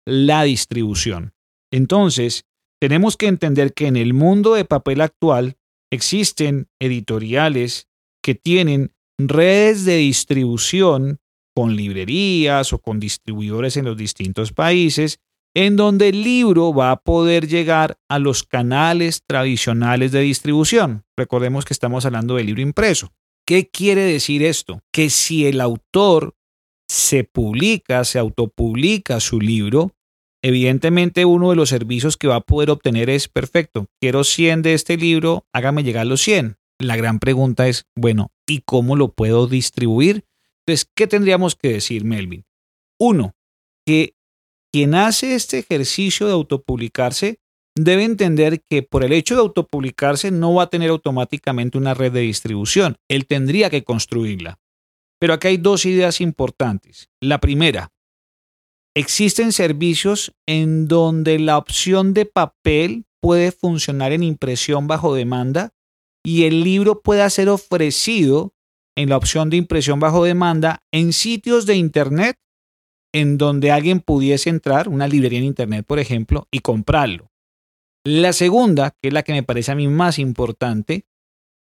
la 0.05 0.43
distribución. 0.43 1.33
Entonces, 1.71 2.45
tenemos 2.81 3.17
que 3.17 3.27
entender 3.27 3.75
que 3.75 3.87
en 3.87 3.97
el 3.97 4.15
mundo 4.15 4.55
de 4.55 4.65
papel 4.65 5.01
actual 5.01 5.57
existen 5.91 6.69
editoriales 6.81 7.89
que 8.23 8.35
tienen 8.35 8.93
redes 9.19 9.85
de 9.85 9.97
distribución 9.97 11.19
con 11.55 11.75
librerías 11.75 12.73
o 12.73 12.79
con 12.79 13.01
distribuidores 13.01 13.77
en 13.77 13.85
los 13.85 13.97
distintos 13.97 14.53
países, 14.53 15.19
en 15.57 15.77
donde 15.77 16.11
el 16.11 16.23
libro 16.23 16.73
va 16.73 16.93
a 16.93 17.01
poder 17.01 17.49
llegar 17.49 17.99
a 18.09 18.21
los 18.21 18.45
canales 18.45 19.25
tradicionales 19.27 20.13
de 20.13 20.21
distribución. 20.21 21.05
Recordemos 21.17 21.65
que 21.65 21.75
estamos 21.75 22.07
hablando 22.07 22.37
del 22.37 22.47
libro 22.47 22.63
impreso. 22.63 23.13
¿Qué 23.45 23.69
quiere 23.69 24.03
decir 24.03 24.43
esto? 24.45 24.83
Que 24.93 25.11
si 25.11 25.47
el 25.47 25.61
autor 25.61 26.37
se 26.89 27.25
publica, 27.25 28.05
se 28.05 28.19
autopublica 28.19 29.21
su 29.21 29.41
libro, 29.41 29.97
evidentemente 30.43 31.25
uno 31.25 31.51
de 31.51 31.57
los 31.57 31.69
servicios 31.69 32.17
que 32.17 32.29
va 32.29 32.37
a 32.37 32.41
poder 32.41 32.71
obtener 32.71 33.11
es 33.11 33.29
perfecto. 33.29 33.87
Quiero 34.01 34.25
100 34.25 34.63
de 34.63 34.75
este 34.75 34.97
libro, 34.97 35.47
hágame 35.53 35.83
llegar 35.83 36.07
los 36.07 36.23
100. 36.23 36.57
La 36.81 36.97
gran 36.97 37.19
pregunta 37.19 37.69
es, 37.69 37.87
bueno, 37.97 38.31
¿y 38.47 38.61
cómo 38.61 38.97
lo 38.97 39.13
puedo 39.13 39.47
distribuir? 39.47 40.25
Entonces, 40.67 40.89
¿qué 40.95 41.07
tendríamos 41.07 41.57
que 41.57 41.73
decir, 41.73 42.05
Melvin? 42.05 42.45
Uno, 43.01 43.35
que 43.85 44.15
quien 44.73 44.95
hace 44.95 45.35
este 45.35 45.59
ejercicio 45.59 46.27
de 46.27 46.35
autopublicarse 46.35 47.41
debe 47.75 48.05
entender 48.05 48.63
que 48.69 48.83
por 48.83 49.05
el 49.05 49.13
hecho 49.13 49.35
de 49.35 49.41
autopublicarse 49.41 50.31
no 50.31 50.55
va 50.55 50.65
a 50.65 50.71
tener 50.71 50.91
automáticamente 50.91 51.79
una 51.79 51.95
red 51.95 52.13
de 52.13 52.21
distribución. 52.21 52.97
Él 53.09 53.27
tendría 53.27 53.71
que 53.71 53.85
construirla. 53.85 54.59
Pero 55.21 55.33
acá 55.33 55.49
hay 55.49 55.57
dos 55.57 55.85
ideas 55.87 56.21
importantes. 56.21 57.09
La 57.21 57.39
primera, 57.39 57.91
existen 58.99 59.53
servicios 59.53 60.35
en 60.47 60.89
donde 60.89 61.39
la 61.39 61.57
opción 61.57 62.15
de 62.15 62.27
papel 62.27 63.05
puede 63.21 63.53
funcionar 63.53 64.13
en 64.13 64.23
impresión 64.23 64.87
bajo 64.89 65.15
demanda 65.15 65.73
y 66.25 66.45
el 66.45 66.65
libro 66.65 67.01
pueda 67.01 67.31
ser 67.31 67.49
ofrecido 67.49 68.55
en 68.97 69.11
la 69.11 69.17
opción 69.17 69.51
de 69.51 69.57
impresión 69.57 70.01
bajo 70.01 70.25
demanda 70.25 70.83
en 70.93 71.13
sitios 71.13 71.65
de 71.65 71.77
Internet 71.77 72.37
en 73.15 73.39
donde 73.39 73.71
alguien 73.71 74.01
pudiese 74.01 74.51
entrar, 74.51 74.89
una 74.89 75.07
librería 75.07 75.39
en 75.39 75.45
Internet, 75.45 75.87
por 75.87 75.99
ejemplo, 75.99 76.47
y 76.51 76.59
comprarlo. 76.59 77.31
La 78.05 78.33
segunda, 78.33 78.91
que 79.01 79.09
es 79.09 79.15
la 79.15 79.23
que 79.23 79.33
me 79.33 79.43
parece 79.45 79.73
a 79.73 79.77
mí 79.77 79.87
más 79.89 80.19
importante, 80.19 81.07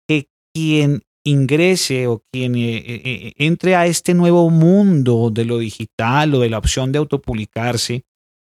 que 0.07 0.29
quien 0.53 1.03
ingrese 1.27 2.07
o 2.07 2.23
quien 2.31 2.55
eh, 2.55 2.77
eh, 2.77 3.01
eh, 3.03 3.33
entre 3.37 3.75
a 3.75 3.85
este 3.85 4.13
nuevo 4.13 4.49
mundo 4.49 5.29
de 5.29 5.45
lo 5.45 5.57
digital 5.57 6.33
o 6.33 6.39
de 6.39 6.49
la 6.49 6.57
opción 6.57 6.91
de 6.91 6.99
autopublicarse, 6.99 8.05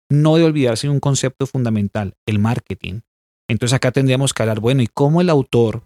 no 0.10 0.36
de 0.36 0.44
olvidarse 0.44 0.88
de 0.88 0.94
un 0.94 1.00
concepto 1.00 1.48
fundamental, 1.48 2.16
el 2.26 2.40
marketing. 2.40 3.02
Entonces 3.50 3.76
acá 3.76 3.92
tendríamos 3.92 4.34
que 4.34 4.44
hablar, 4.44 4.62
bueno, 4.62 4.82
¿y 4.82 4.88
cómo 4.88 5.20
el 5.20 5.30
autor 5.30 5.84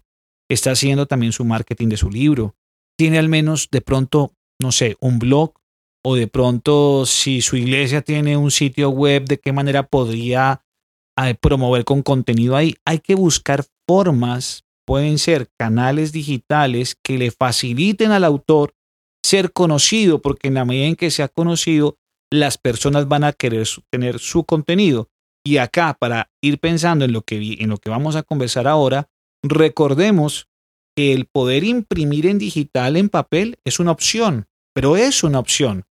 está 0.50 0.72
haciendo 0.72 1.08
también 1.08 1.32
su 1.32 1.44
marketing 1.44 1.88
de 1.90 1.98
su 1.98 2.10
libro. 2.10 2.56
Tiene 2.98 3.18
al 3.18 3.30
menos 3.30 3.70
de 3.72 3.82
pronto, 3.82 4.34
no 4.62 4.72
sé, 4.72 4.96
un 5.00 5.18
blog 5.20 5.54
o 6.04 6.16
de 6.16 6.28
pronto 6.28 7.08
si 7.08 7.42
su 7.42 7.58
iglesia 7.58 8.04
tiene 8.04 8.38
un 8.38 8.52
sitio 8.52 8.90
web, 8.90 9.26
de 9.26 9.40
qué 9.40 9.52
manera 9.52 9.88
podría 9.88 10.62
promover 11.42 11.84
con 11.84 12.04
contenido 12.04 12.56
ahí. 12.56 12.76
Hay 12.86 13.00
que 13.00 13.16
buscar 13.16 13.66
formas, 13.88 14.65
pueden 14.86 15.18
ser 15.18 15.50
canales 15.60 16.12
digitales 16.12 16.96
que 17.04 17.18
le 17.18 17.32
faciliten 17.32 18.12
al 18.12 18.24
autor 18.24 18.74
ser 19.24 19.52
conocido, 19.52 20.22
porque 20.22 20.48
en 20.50 20.54
la 20.54 20.66
medida 20.66 20.86
en 20.86 20.96
que 20.96 21.12
sea 21.12 21.28
conocido, 21.28 21.98
las 22.32 22.58
personas 22.58 23.08
van 23.08 23.24
a 23.24 23.34
querer 23.34 23.68
tener 23.92 24.20
su 24.20 24.44
contenido. 24.44 25.10
Y 25.44 25.58
acá, 25.58 25.96
para 26.00 26.30
ir 26.42 26.60
pensando 26.60 27.06
en 27.06 27.14
lo 27.14 27.22
que, 27.22 27.58
en 27.60 27.70
lo 27.70 27.78
que 27.78 27.90
vamos 27.90 28.16
a 28.16 28.24
conversar 28.24 28.68
ahora, 28.68 29.10
Recordemos 29.48 30.48
que 30.96 31.14
el 31.14 31.28
poder 31.28 31.64
imprimir 31.64 32.26
en 32.26 32.40
digital, 32.40 32.98
en 32.98 33.10
papel, 33.10 33.60
es 33.64 33.80
una 33.80 33.92
opción, 33.92 34.48
pero 34.74 34.98
es 34.98 35.24
una 35.24 35.38
opción. 35.38 35.84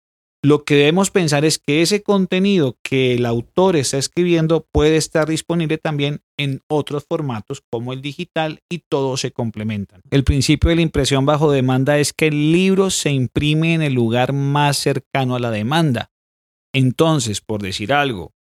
Lo 0.45 0.65
que 0.65 0.75
debemos 0.75 1.09
pensar 1.09 1.45
es 1.45 1.57
que 1.57 1.81
ese 1.81 2.03
contenido 2.03 2.77
que 2.83 3.13
el 3.13 3.25
autor 3.25 3.77
está 3.77 3.97
escribiendo 3.97 4.67
puede 4.73 4.97
estar 4.97 5.29
disponible 5.29 5.77
también 5.77 6.19
en 6.35 6.59
otros 6.67 7.05
formatos 7.07 7.63
como 7.71 7.93
el 7.93 8.01
digital 8.01 8.59
y 8.69 8.79
todos 8.79 9.21
se 9.21 9.31
complementan. 9.31 10.01
El 10.11 10.25
principio 10.25 10.69
de 10.69 10.75
la 10.75 10.81
impresión 10.81 11.25
bajo 11.25 11.49
demanda 11.49 11.97
es 11.97 12.11
que 12.11 12.27
el 12.27 12.51
libro 12.51 12.89
se 12.89 13.11
imprime 13.11 13.73
en 13.73 13.81
el 13.81 13.93
lugar 13.93 14.33
más 14.33 14.75
cercano 14.75 15.37
a 15.37 15.39
la 15.39 15.49
demanda. 15.49 16.11
Entonces, 16.73 17.39
por 17.39 17.61
decir 17.61 17.93
algo, 17.93 18.33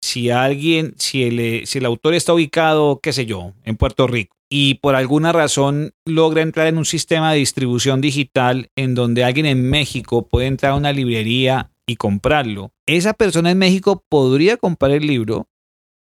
si 0.00 0.30
alguien, 0.30 0.94
si 0.98 1.24
el, 1.24 1.66
si 1.66 1.78
el 1.78 1.86
autor 1.86 2.14
está 2.14 2.34
ubicado, 2.34 3.00
qué 3.02 3.12
sé 3.12 3.26
yo, 3.26 3.52
en 3.64 3.76
Puerto 3.76 4.06
Rico, 4.06 4.36
y 4.50 4.74
por 4.74 4.94
alguna 4.94 5.32
razón 5.32 5.92
logra 6.06 6.42
entrar 6.42 6.66
en 6.66 6.78
un 6.78 6.84
sistema 6.84 7.32
de 7.32 7.38
distribución 7.38 8.00
digital 8.00 8.70
en 8.76 8.94
donde 8.94 9.24
alguien 9.24 9.46
en 9.46 9.68
México 9.68 10.26
puede 10.26 10.46
entrar 10.46 10.72
a 10.72 10.76
una 10.76 10.92
librería 10.92 11.70
y 11.86 11.96
comprarlo, 11.96 12.70
esa 12.86 13.12
persona 13.14 13.50
en 13.50 13.58
México 13.58 14.04
podría 14.08 14.56
comprar 14.56 14.92
el 14.92 15.06
libro 15.06 15.46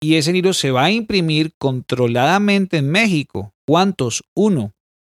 y 0.01 0.15
ese 0.15 0.31
libro 0.31 0.53
se 0.53 0.71
va 0.71 0.85
a 0.85 0.91
imprimir 0.91 1.53
controladamente 1.57 2.77
en 2.77 2.89
México. 2.89 3.53
¿Cuántos? 3.65 4.23
Uno. 4.33 4.71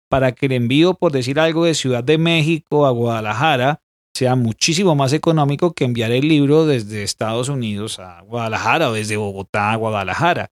Para 0.10 0.32
que 0.32 0.46
el 0.46 0.54
envío, 0.54 0.94
por 0.94 1.12
decir 1.12 1.40
algo, 1.40 1.66
de 1.66 1.74
Ciudad 1.74 2.04
de 2.04 2.18
México 2.18 2.86
a 2.86 2.92
Guadalajara 2.92 3.82
sea 4.18 4.36
muchísimo 4.36 4.96
más 4.96 5.14
económico 5.14 5.74
que 5.74 5.86
enviar 5.86 6.12
el 6.12 6.28
libro 6.28 6.66
desde 6.66 7.04
Estados 7.04 7.50
Unidos 7.50 8.00
a 8.00 8.22
Guadalajara 8.22 8.90
o 8.90 8.94
desde 8.94 9.16
Bogotá 9.16 9.72
a 9.72 9.76
Guadalajara. 9.76 10.50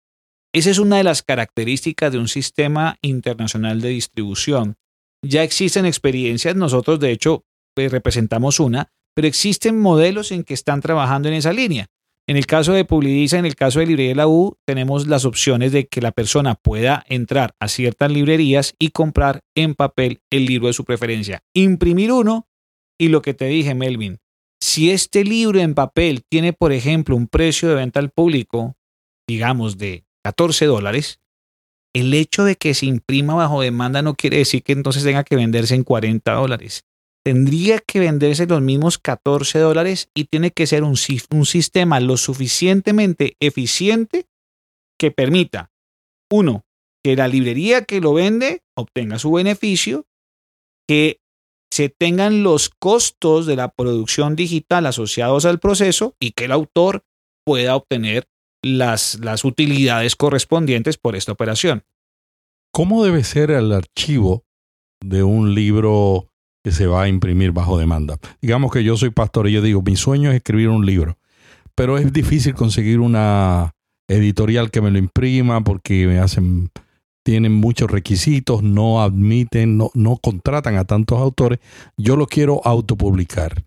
Esa 0.54 0.70
es 0.70 0.78
una 0.78 0.98
de 0.98 1.04
las 1.04 1.24
características 1.24 2.12
de 2.12 2.20
un 2.20 2.28
sistema 2.28 2.98
internacional 3.02 3.82
de 3.82 3.90
distribución. 3.90 4.76
Ya 5.24 5.42
existen 5.42 5.88
experiencias, 5.88 6.56
nosotros 6.56 7.00
de 7.00 7.12
hecho 7.12 7.44
pues, 7.74 7.92
representamos 7.92 8.60
una, 8.60 8.92
pero 9.16 9.28
existen 9.28 9.80
modelos 9.80 10.32
en 10.32 10.44
que 10.44 10.54
están 10.54 10.82
trabajando 10.82 11.30
en 11.30 11.34
esa 11.34 11.52
línea. 11.52 11.88
En 12.28 12.38
el 12.38 12.46
caso 12.46 12.74
de 12.74 12.86
Publidiza, 12.86 13.40
en 13.40 13.48
el 13.48 13.56
caso 13.56 13.80
de 13.80 13.88
Librería 13.88 14.12
de 14.12 14.16
la 14.16 14.28
U, 14.28 14.58
tenemos 14.66 15.08
las 15.08 15.26
opciones 15.26 15.72
de 15.72 15.88
que 15.88 16.02
la 16.02 16.12
persona 16.12 16.54
pueda 16.54 17.04
entrar 17.08 17.56
a 17.60 17.68
ciertas 17.68 18.12
librerías 18.12 18.76
y 18.78 18.90
comprar 18.90 19.42
en 19.56 19.74
papel 19.74 20.22
el 20.30 20.46
libro 20.46 20.68
de 20.68 20.74
su 20.74 20.86
preferencia, 20.86 21.42
imprimir 21.54 22.12
uno 22.12 22.48
y 23.00 23.10
lo 23.10 23.22
que 23.22 23.34
te 23.34 23.46
dije, 23.46 23.76
Melvin, 23.76 24.20
si 24.62 24.92
este 24.92 25.24
libro 25.24 25.60
en 25.60 25.74
papel 25.74 26.24
tiene, 26.30 26.54
por 26.54 26.72
ejemplo, 26.72 27.16
un 27.16 27.28
precio 27.28 27.70
de 27.70 27.76
venta 27.76 28.00
al 28.00 28.10
público, 28.10 28.76
digamos, 29.28 29.78
de 29.78 30.06
14 30.24 30.66
dólares, 30.66 31.20
el 31.94 32.14
hecho 32.14 32.44
de 32.44 32.56
que 32.56 32.74
se 32.74 32.86
imprima 32.86 33.36
bajo 33.36 33.62
demanda 33.62 34.02
no 34.02 34.16
quiere 34.16 34.38
decir 34.38 34.64
que 34.64 34.74
entonces 34.74 35.04
tenga 35.04 35.24
que 35.24 35.36
venderse 35.36 35.76
en 35.76 35.84
40 35.84 36.34
dólares. 36.34 36.84
Tendría 37.24 37.80
que 37.80 38.00
venderse 38.00 38.46
los 38.46 38.62
mismos 38.62 38.98
14 38.98 39.60
dólares 39.60 40.10
y 40.14 40.26
tiene 40.26 40.52
que 40.52 40.68
ser 40.68 40.84
un, 40.84 40.96
un 41.32 41.46
sistema 41.46 42.00
lo 42.00 42.18
suficientemente 42.18 43.36
eficiente 43.40 44.26
que 45.00 45.12
permita, 45.12 45.72
uno, 46.32 46.66
que 47.04 47.16
la 47.16 47.28
librería 47.28 47.84
que 47.84 48.02
lo 48.02 48.14
vende 48.14 48.64
obtenga 48.76 49.20
su 49.20 49.32
beneficio, 49.32 50.06
que 50.88 51.20
se 51.76 51.90
tengan 51.90 52.42
los 52.42 52.70
costos 52.70 53.46
de 53.46 53.58
la 53.58 53.68
producción 53.68 54.38
digital 54.38 54.86
asociados 54.86 55.44
al 55.44 55.60
proceso 55.60 56.16
y 56.22 56.32
que 56.32 56.46
el 56.46 56.54
autor 56.54 57.04
pueda 57.46 57.76
obtener 57.76 58.30
las, 58.64 59.20
las 59.20 59.44
utilidades 59.44 60.16
correspondientes 60.16 60.98
por 60.98 61.18
esta 61.18 61.34
operación. 61.34 61.84
¿Cómo 62.72 63.04
debe 63.04 63.26
ser 63.26 63.52
el 63.52 63.74
archivo 63.74 64.46
de 65.04 65.24
un 65.24 65.54
libro 65.54 66.30
que 66.64 66.72
se 66.72 66.88
va 66.88 67.04
a 67.04 67.08
imprimir 67.10 67.52
bajo 67.52 67.78
demanda. 67.78 68.18
Digamos 68.42 68.72
que 68.72 68.84
yo 68.84 68.96
soy 68.96 69.10
pastor 69.10 69.50
y 69.50 69.52
yo 69.52 69.62
digo, 69.62 69.82
mi 69.84 69.98
sueño 69.98 70.30
es 70.30 70.38
escribir 70.38 70.70
un 70.70 70.86
libro, 70.86 71.20
pero 71.76 71.98
es 71.98 72.12
difícil 72.14 72.56
conseguir 72.56 73.02
una 73.02 73.76
editorial 74.08 74.72
que 74.72 74.82
me 74.82 74.92
lo 74.92 74.98
imprima 74.98 75.62
porque 75.62 76.08
me 76.08 76.20
hacen 76.20 76.72
tienen 77.26 77.54
muchos 77.54 77.90
requisitos, 77.90 78.62
no 78.62 79.02
admiten, 79.02 79.78
no, 79.78 79.90
no 79.96 80.18
contratan 80.18 80.78
a 80.78 80.86
tantos 80.86 81.20
autores. 81.20 81.60
Yo 81.98 82.16
lo 82.16 82.28
quiero 82.28 82.62
autopublicar. 82.64 83.66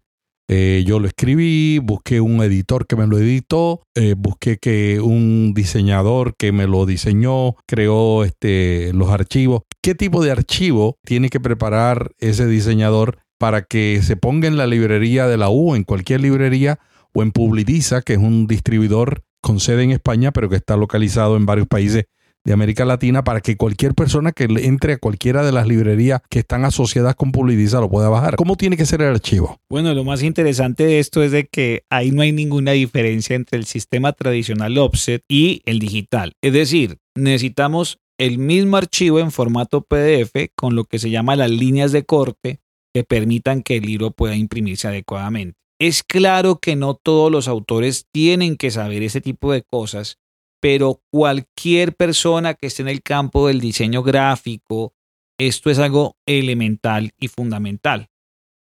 Eh, 0.51 0.85
yo 0.87 0.99
lo 1.01 1.09
escribí, 1.09 1.79
busqué 1.79 2.23
un 2.23 2.41
editor 2.43 2.87
que 2.87 2.97
me 2.97 3.07
lo 3.07 3.19
editó, 3.19 3.83
eh, 3.95 4.15
busqué 4.17 4.57
que 4.57 5.01
un 5.01 5.53
diseñador 5.55 6.37
que 6.39 6.53
me 6.53 6.67
lo 6.69 6.87
diseñó, 6.87 7.57
creó 7.67 8.25
este, 8.25 8.93
los 8.95 9.11
archivos. 9.11 9.63
¿Qué 9.83 9.95
tipo 9.95 10.23
de 10.23 10.31
archivo 10.31 10.97
tiene 11.05 11.29
que 11.29 11.41
preparar 11.41 12.13
ese 12.19 12.47
diseñador 12.47 13.19
para 13.39 13.63
que 13.63 14.01
se 14.03 14.17
ponga 14.17 14.47
en 14.47 14.57
la 14.57 14.69
librería 14.69 15.27
de 15.27 15.37
la 15.37 15.51
U, 15.51 15.75
en 15.75 15.83
cualquier 15.83 16.21
librería 16.21 16.79
o 17.13 17.23
en 17.23 17.33
Publidiza, 17.33 18.03
que 18.03 18.15
es 18.15 18.19
un 18.19 18.47
distribuidor 18.47 19.25
con 19.43 19.59
sede 19.59 19.83
en 19.83 19.91
España, 19.91 20.33
pero 20.33 20.49
que 20.49 20.57
está 20.57 20.77
localizado 20.77 21.37
en 21.37 21.45
varios 21.45 21.67
países 21.67 22.05
de 22.49 22.55
América 22.55 22.87
Latina 22.87 23.25
para 23.25 23.43
que 23.43 23.59
cualquier 23.59 23.95
persona 23.95 24.33
que 24.33 24.45
entre 24.45 24.95
a 24.95 24.99
cualquiera 24.99 25.45
de 25.45 25.53
las 25.53 25.67
librerías 25.67 26.23
que 26.31 26.39
están 26.39 26.65
asociadas 26.65 27.15
con 27.15 27.31
Publidiza 27.31 27.79
lo 27.79 27.91
pueda 27.91 28.09
bajar. 28.09 28.37
¿Cómo 28.37 28.57
tiene 28.57 28.79
que 28.79 28.87
ser 28.87 29.03
el 29.03 29.09
archivo? 29.09 29.61
Bueno, 29.69 29.93
lo 29.93 30.03
más 30.03 30.23
interesante 30.23 30.87
de 30.87 30.99
esto 30.99 31.23
es 31.23 31.31
de 31.31 31.47
que 31.47 31.85
ahí 31.91 32.11
no 32.11 32.23
hay 32.23 32.33
ninguna 32.33 32.73
diferencia 32.73 33.37
entre 33.37 33.59
el 33.59 33.67
sistema 33.67 34.13
tradicional 34.15 34.79
offset 34.79 35.23
y 35.29 35.61
el 35.67 35.79
digital. 35.79 36.33
Es 36.43 36.55
decir, 36.55 36.97
necesitamos 37.15 37.99
el 38.19 38.39
mismo 38.39 38.79
archivo 38.79 39.21
en 39.21 39.31
formato 39.31 39.83
PDF 39.83 40.49
con 40.57 40.75
lo 40.75 40.85
que 40.85 40.99
se 40.99 41.11
llama 41.11 41.37
las 41.37 41.51
líneas 41.51 41.93
de 41.93 42.05
corte 42.05 42.61
que 42.95 43.05
permitan 43.05 43.63
que 43.63 43.77
el 43.77 43.85
libro 43.85 44.11
pueda 44.11 44.37
imprimirse 44.37 44.89
adecuadamente. 44.89 45.59
Es 45.79 46.03
claro 46.03 46.61
que 46.61 46.77
no 46.77 46.95
todos 46.95 47.31
los 47.31 47.47
autores 47.47 48.07
tienen 48.11 48.57
que 48.57 48.71
saber 48.71 49.03
ese 49.03 49.21
tipo 49.21 49.53
de 49.53 49.63
cosas 49.63 50.17
pero 50.61 51.03
cualquier 51.11 51.95
persona 51.95 52.55
que 52.55 52.67
esté 52.67 52.83
en 52.83 52.89
el 52.89 53.03
campo 53.03 53.49
del 53.49 53.61
diseño 53.61 54.03
gráfico, 54.03 54.93
esto 55.39 55.71
es 55.71 55.79
algo 55.79 56.17
elemental 56.27 57.13
y 57.19 57.29
fundamental. 57.29 58.09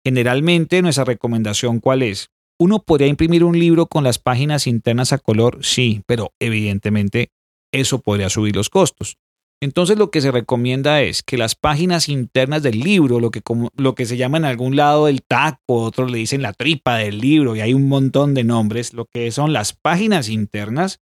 Generalmente 0.05 0.81
nuestra 0.81 1.05
recomendación 1.05 1.79
cuál 1.79 2.03
es? 2.03 2.29
Uno 2.59 2.79
podría 2.79 3.07
imprimir 3.07 3.43
un 3.43 3.57
libro 3.57 3.87
con 3.87 4.03
las 4.03 4.19
páginas 4.19 4.67
internas 4.67 5.13
a 5.13 5.17
color, 5.17 5.59
sí, 5.61 6.03
pero 6.05 6.33
evidentemente 6.39 7.31
eso 7.71 7.99
podría 7.99 8.29
subir 8.29 8.55
los 8.55 8.69
costos. 8.69 9.17
Entonces 9.61 9.97
lo 9.97 10.09
que 10.09 10.21
se 10.21 10.31
recomienda 10.31 11.01
es 11.01 11.21
que 11.21 11.37
las 11.37 11.55
páginas 11.55 12.07
internas 12.07 12.63
del 12.63 12.79
libro, 12.79 13.19
lo 13.19 13.29
que, 13.29 13.41
lo 13.75 13.93
que 13.93 14.05
se 14.05 14.15
llama 14.15 14.37
en 14.37 14.45
algún 14.45 14.77
lado 14.77 15.09
el 15.09 15.21
taco, 15.21 15.81
otros 15.81 16.09
le 16.11 16.17
dicen 16.17 16.41
la 16.41 16.53
tripa 16.53 16.95
del 16.95 17.19
libro 17.19 17.55
y 17.55 17.61
hay 17.61 17.73
un 17.73 17.89
montón 17.89 18.33
de 18.33 18.45
nombres, 18.45 18.93
lo 18.93 19.05
que 19.05 19.31
son 19.31 19.51
las 19.51 19.73
páginas 19.73 20.29
internas, 20.29 21.01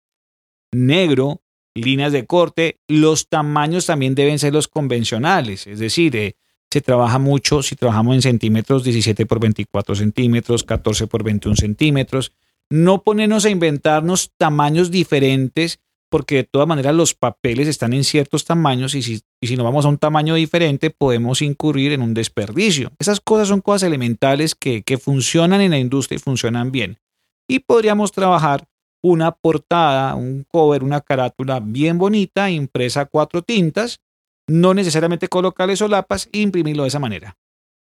negro, 0.72 1.42
líneas 1.74 2.12
de 2.12 2.26
corte, 2.26 2.78
los 2.88 3.28
tamaños 3.28 3.86
también 3.86 4.14
deben 4.14 4.38
ser 4.38 4.52
los 4.52 4.68
convencionales, 4.68 5.66
es 5.66 5.78
decir, 5.78 6.16
eh, 6.16 6.36
se 6.70 6.80
trabaja 6.80 7.18
mucho 7.18 7.62
si 7.62 7.76
trabajamos 7.76 8.16
en 8.16 8.22
centímetros 8.22 8.84
17 8.84 9.26
por 9.26 9.40
24 9.40 9.94
centímetros, 9.94 10.64
14 10.64 11.06
por 11.06 11.24
21 11.24 11.56
centímetros, 11.56 12.32
no 12.70 13.02
ponernos 13.02 13.44
a 13.46 13.50
inventarnos 13.50 14.32
tamaños 14.36 14.90
diferentes 14.90 15.80
porque 16.10 16.36
de 16.36 16.44
todas 16.44 16.68
maneras 16.68 16.94
los 16.94 17.14
papeles 17.14 17.68
están 17.68 17.92
en 17.92 18.04
ciertos 18.04 18.44
tamaños 18.44 18.94
y 18.94 19.02
si, 19.02 19.22
y 19.40 19.46
si 19.46 19.56
no 19.56 19.64
vamos 19.64 19.84
a 19.84 19.88
un 19.88 19.98
tamaño 19.98 20.34
diferente 20.34 20.90
podemos 20.90 21.42
incurrir 21.42 21.92
en 21.92 22.02
un 22.02 22.14
desperdicio. 22.14 22.92
Esas 22.98 23.20
cosas 23.20 23.48
son 23.48 23.60
cosas 23.60 23.84
elementales 23.84 24.54
que, 24.54 24.82
que 24.82 24.98
funcionan 24.98 25.60
en 25.60 25.70
la 25.70 25.78
industria 25.78 26.16
y 26.16 26.20
funcionan 26.20 26.72
bien. 26.72 26.98
Y 27.46 27.60
podríamos 27.60 28.12
trabajar 28.12 28.66
una 29.02 29.32
portada, 29.32 30.14
un 30.14 30.44
cover, 30.44 30.82
una 30.82 31.00
carátula 31.00 31.60
bien 31.60 31.98
bonita, 31.98 32.50
impresa 32.50 33.02
a 33.02 33.06
cuatro 33.06 33.42
tintas, 33.42 34.00
no 34.48 34.74
necesariamente 34.74 35.28
colocarle 35.28 35.76
solapas 35.76 36.28
e 36.32 36.40
imprimirlo 36.40 36.82
de 36.82 36.88
esa 36.88 36.98
manera. 36.98 37.36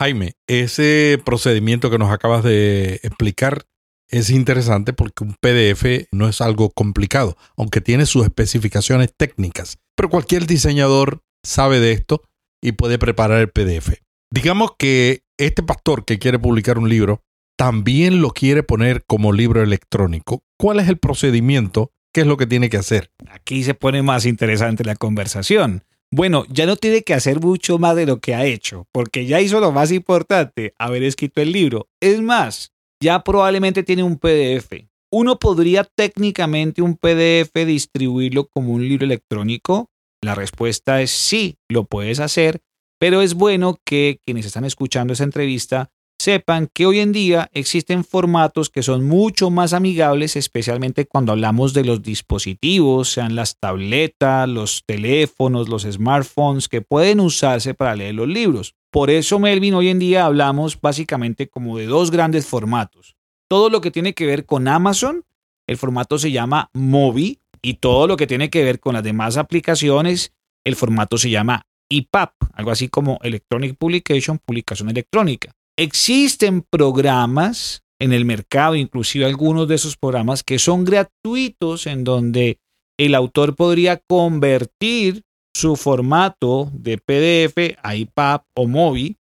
Jaime, 0.00 0.32
ese 0.46 1.20
procedimiento 1.24 1.90
que 1.90 1.98
nos 1.98 2.10
acabas 2.10 2.42
de 2.42 3.00
explicar 3.02 3.66
es 4.08 4.30
interesante 4.30 4.92
porque 4.92 5.24
un 5.24 5.34
PDF 5.40 6.06
no 6.12 6.28
es 6.28 6.40
algo 6.40 6.70
complicado, 6.70 7.37
aunque 7.56 7.80
tiene 7.80 8.06
sus 8.06 8.24
especificaciones 8.24 9.14
técnicas. 9.16 9.78
Pero 9.96 10.10
cualquier 10.10 10.46
diseñador 10.46 11.22
sabe 11.42 11.80
de 11.80 11.92
esto 11.92 12.22
y 12.60 12.72
puede 12.72 12.98
preparar 12.98 13.40
el 13.40 13.50
PDF. 13.50 14.00
Digamos 14.30 14.72
que 14.78 15.22
este 15.38 15.62
pastor 15.62 16.04
que 16.04 16.18
quiere 16.18 16.38
publicar 16.38 16.78
un 16.78 16.88
libro 16.88 17.22
también 17.56 18.20
lo 18.20 18.30
quiere 18.30 18.62
poner 18.62 19.04
como 19.04 19.32
libro 19.32 19.62
electrónico. 19.62 20.42
¿Cuál 20.58 20.80
es 20.80 20.88
el 20.88 20.98
procedimiento? 20.98 21.92
¿Qué 22.12 22.22
es 22.22 22.26
lo 22.26 22.36
que 22.36 22.46
tiene 22.46 22.68
que 22.68 22.76
hacer? 22.76 23.10
Aquí 23.30 23.62
se 23.64 23.74
pone 23.74 24.02
más 24.02 24.26
interesante 24.26 24.84
la 24.84 24.96
conversación. 24.96 25.84
Bueno, 26.10 26.44
ya 26.50 26.66
no 26.66 26.76
tiene 26.76 27.02
que 27.02 27.14
hacer 27.14 27.40
mucho 27.40 27.78
más 27.78 27.96
de 27.96 28.04
lo 28.04 28.20
que 28.20 28.34
ha 28.34 28.44
hecho, 28.44 28.86
porque 28.92 29.24
ya 29.24 29.40
hizo 29.40 29.60
lo 29.60 29.72
más 29.72 29.90
importante, 29.92 30.74
haber 30.78 31.02
escrito 31.04 31.40
el 31.40 31.52
libro. 31.52 31.88
Es 32.00 32.20
más, 32.20 32.72
ya 33.02 33.24
probablemente 33.24 33.82
tiene 33.82 34.02
un 34.02 34.18
PDF. 34.18 34.84
¿Uno 35.10 35.38
podría 35.38 35.84
técnicamente 35.84 36.82
un 36.82 36.96
PDF 36.96 37.52
distribuirlo 37.66 38.46
como 38.48 38.74
un 38.74 38.86
libro 38.86 39.06
electrónico? 39.06 39.90
La 40.22 40.34
respuesta 40.34 41.00
es 41.00 41.10
sí, 41.10 41.56
lo 41.68 41.84
puedes 41.84 42.20
hacer, 42.20 42.60
pero 42.98 43.22
es 43.22 43.34
bueno 43.34 43.78
que 43.84 44.20
quienes 44.24 44.46
están 44.46 44.64
escuchando 44.64 45.14
esa 45.14 45.24
entrevista 45.24 45.90
sepan 46.22 46.70
que 46.72 46.87
hoy 46.87 47.00
en 47.00 47.11
día 47.11 47.50
existen 47.52 48.04
formatos 48.04 48.70
que 48.70 48.85
son 48.85 49.04
mucho 49.04 49.50
más 49.50 49.72
amigables, 49.72 50.37
especialmente 50.37 51.04
cuando 51.04 51.32
hablamos 51.32 51.74
de 51.74 51.85
los 51.85 52.00
dispositivos, 52.00 53.11
sean 53.11 53.35
las 53.35 53.58
tabletas, 53.58 54.48
los 54.48 54.85
teléfonos, 54.87 55.68
los 55.68 55.82
smartphones, 55.82 56.68
que 56.68 56.80
pueden 56.80 57.18
usarse 57.18 57.74
para 57.74 57.96
leer 57.96 58.14
los 58.14 58.28
libros. 58.28 58.76
Por 58.92 59.11
eso, 59.11 59.40
Melvin, 59.40 59.74
hoy 59.74 59.88
en 59.88 59.98
día 59.98 60.24
hablamos 60.24 60.80
básicamente 60.80 61.48
como 61.48 61.76
de 61.76 61.87
dos 61.87 62.12
grandes 62.12 62.46
formatos. 62.46 63.16
Todo 63.48 63.68
lo 63.68 63.80
que 63.80 63.90
tiene 63.90 64.14
que 64.14 64.26
ver 64.26 64.46
con 64.46 64.68
Amazon, 64.68 65.24
el 65.66 65.76
formato 65.76 66.20
se 66.20 66.30
llama 66.30 66.70
Mobi, 66.72 67.40
y 67.62 67.74
todo 67.74 68.06
lo 68.06 68.16
que 68.16 68.28
tiene 68.28 68.48
que 68.48 68.62
ver 68.62 68.78
con 68.78 68.94
las 68.94 69.02
demás 69.02 69.37
aplicaciones, 69.37 70.32
el 70.62 70.76
formato 70.76 71.18
se 71.18 71.30
llama 71.30 71.66
EPUB, 71.88 72.30
algo 72.54 72.70
así 72.70 72.88
como 72.88 73.18
Electronic 73.24 73.76
Publication, 73.76 74.38
publicación 74.38 74.88
electrónica. 74.88 75.52
Existen 75.78 76.62
programas 76.62 77.82
en 77.98 78.12
el 78.12 78.24
mercado, 78.24 78.74
inclusive 78.74 79.24
algunos 79.24 79.68
de 79.68 79.76
esos 79.76 79.96
programas 79.96 80.42
que 80.42 80.58
son 80.58 80.85
gratuitos 80.85 81.87
en 81.87 82.04
donde 82.04 82.58
el 82.98 83.14
autor 83.14 83.56
podría 83.56 83.98
convertir 83.98 85.22
su 85.54 85.76
formato 85.76 86.70
de 86.74 86.98
PDF 86.98 87.78
a 87.82 87.96
iPad 87.96 88.42
o 88.54 88.66
MOBI. 88.66 89.16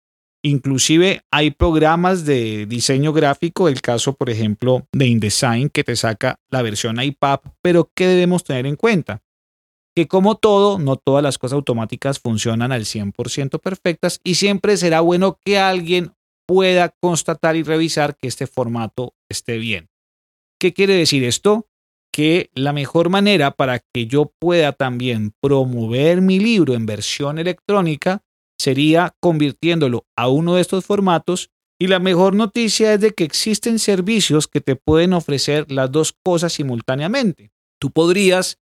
Inclusive 0.44 1.22
hay 1.32 1.52
programas 1.52 2.26
de 2.26 2.66
diseño 2.66 3.14
gráfico, 3.14 3.68
el 3.68 3.82
caso 3.82 4.14
por 4.14 4.30
ejemplo 4.30 4.88
de 4.94 5.08
InDesign 5.08 5.70
que 5.70 5.84
te 5.84 5.96
saca 5.96 6.40
la 6.50 6.62
versión 6.62 7.02
iPad, 7.02 7.42
pero 7.62 7.92
¿qué 7.94 8.08
debemos 8.08 8.44
tener 8.44 8.66
en 8.66 8.76
cuenta? 8.76 9.22
Que 9.96 10.08
como 10.08 10.36
todo, 10.36 10.80
no 10.80 10.96
todas 10.96 11.22
las 11.22 11.38
cosas 11.38 11.58
automáticas 11.58 12.20
funcionan 12.20 12.72
al 12.72 12.86
100% 12.86 13.60
perfectas 13.60 14.22
y 14.24 14.36
siempre 14.36 14.78
será 14.78 15.02
bueno 15.02 15.38
que 15.44 15.60
alguien 15.60 16.14
pueda 16.50 16.96
constatar 17.00 17.56
y 17.56 17.62
revisar 17.62 18.18
que 18.18 18.28
este 18.28 18.48
formato 18.48 19.14
esté 19.30 19.60
bien. 19.60 19.88
¿Qué 20.60 20.74
quiere 20.74 20.96
decir 20.96 21.24
esto? 21.24 21.68
Que 22.12 22.50
la 22.56 22.74
mejor 22.74 23.10
manera 23.10 23.52
para 23.52 23.78
que 23.78 24.08
yo 24.08 24.34
pueda 24.40 24.72
también 24.72 25.32
promover 25.44 26.22
mi 26.22 26.40
libro 26.40 26.74
en 26.74 26.88
versión 26.88 27.38
electrónica 27.38 28.24
sería 28.60 29.14
convirtiéndolo 29.20 30.08
a 30.18 30.28
uno 30.28 30.56
de 30.56 30.62
estos 30.62 30.86
formatos 30.86 31.52
y 31.80 31.86
la 31.86 32.00
mejor 32.00 32.34
noticia 32.34 32.96
es 32.96 33.00
de 33.00 33.12
que 33.12 33.26
existen 33.26 33.78
servicios 33.78 34.48
que 34.48 34.60
te 34.60 34.76
pueden 34.76 35.14
ofrecer 35.14 35.72
las 35.72 35.92
dos 35.92 36.16
cosas 36.26 36.54
simultáneamente. 36.54 37.52
Tú 37.80 37.92
podrías 37.92 38.58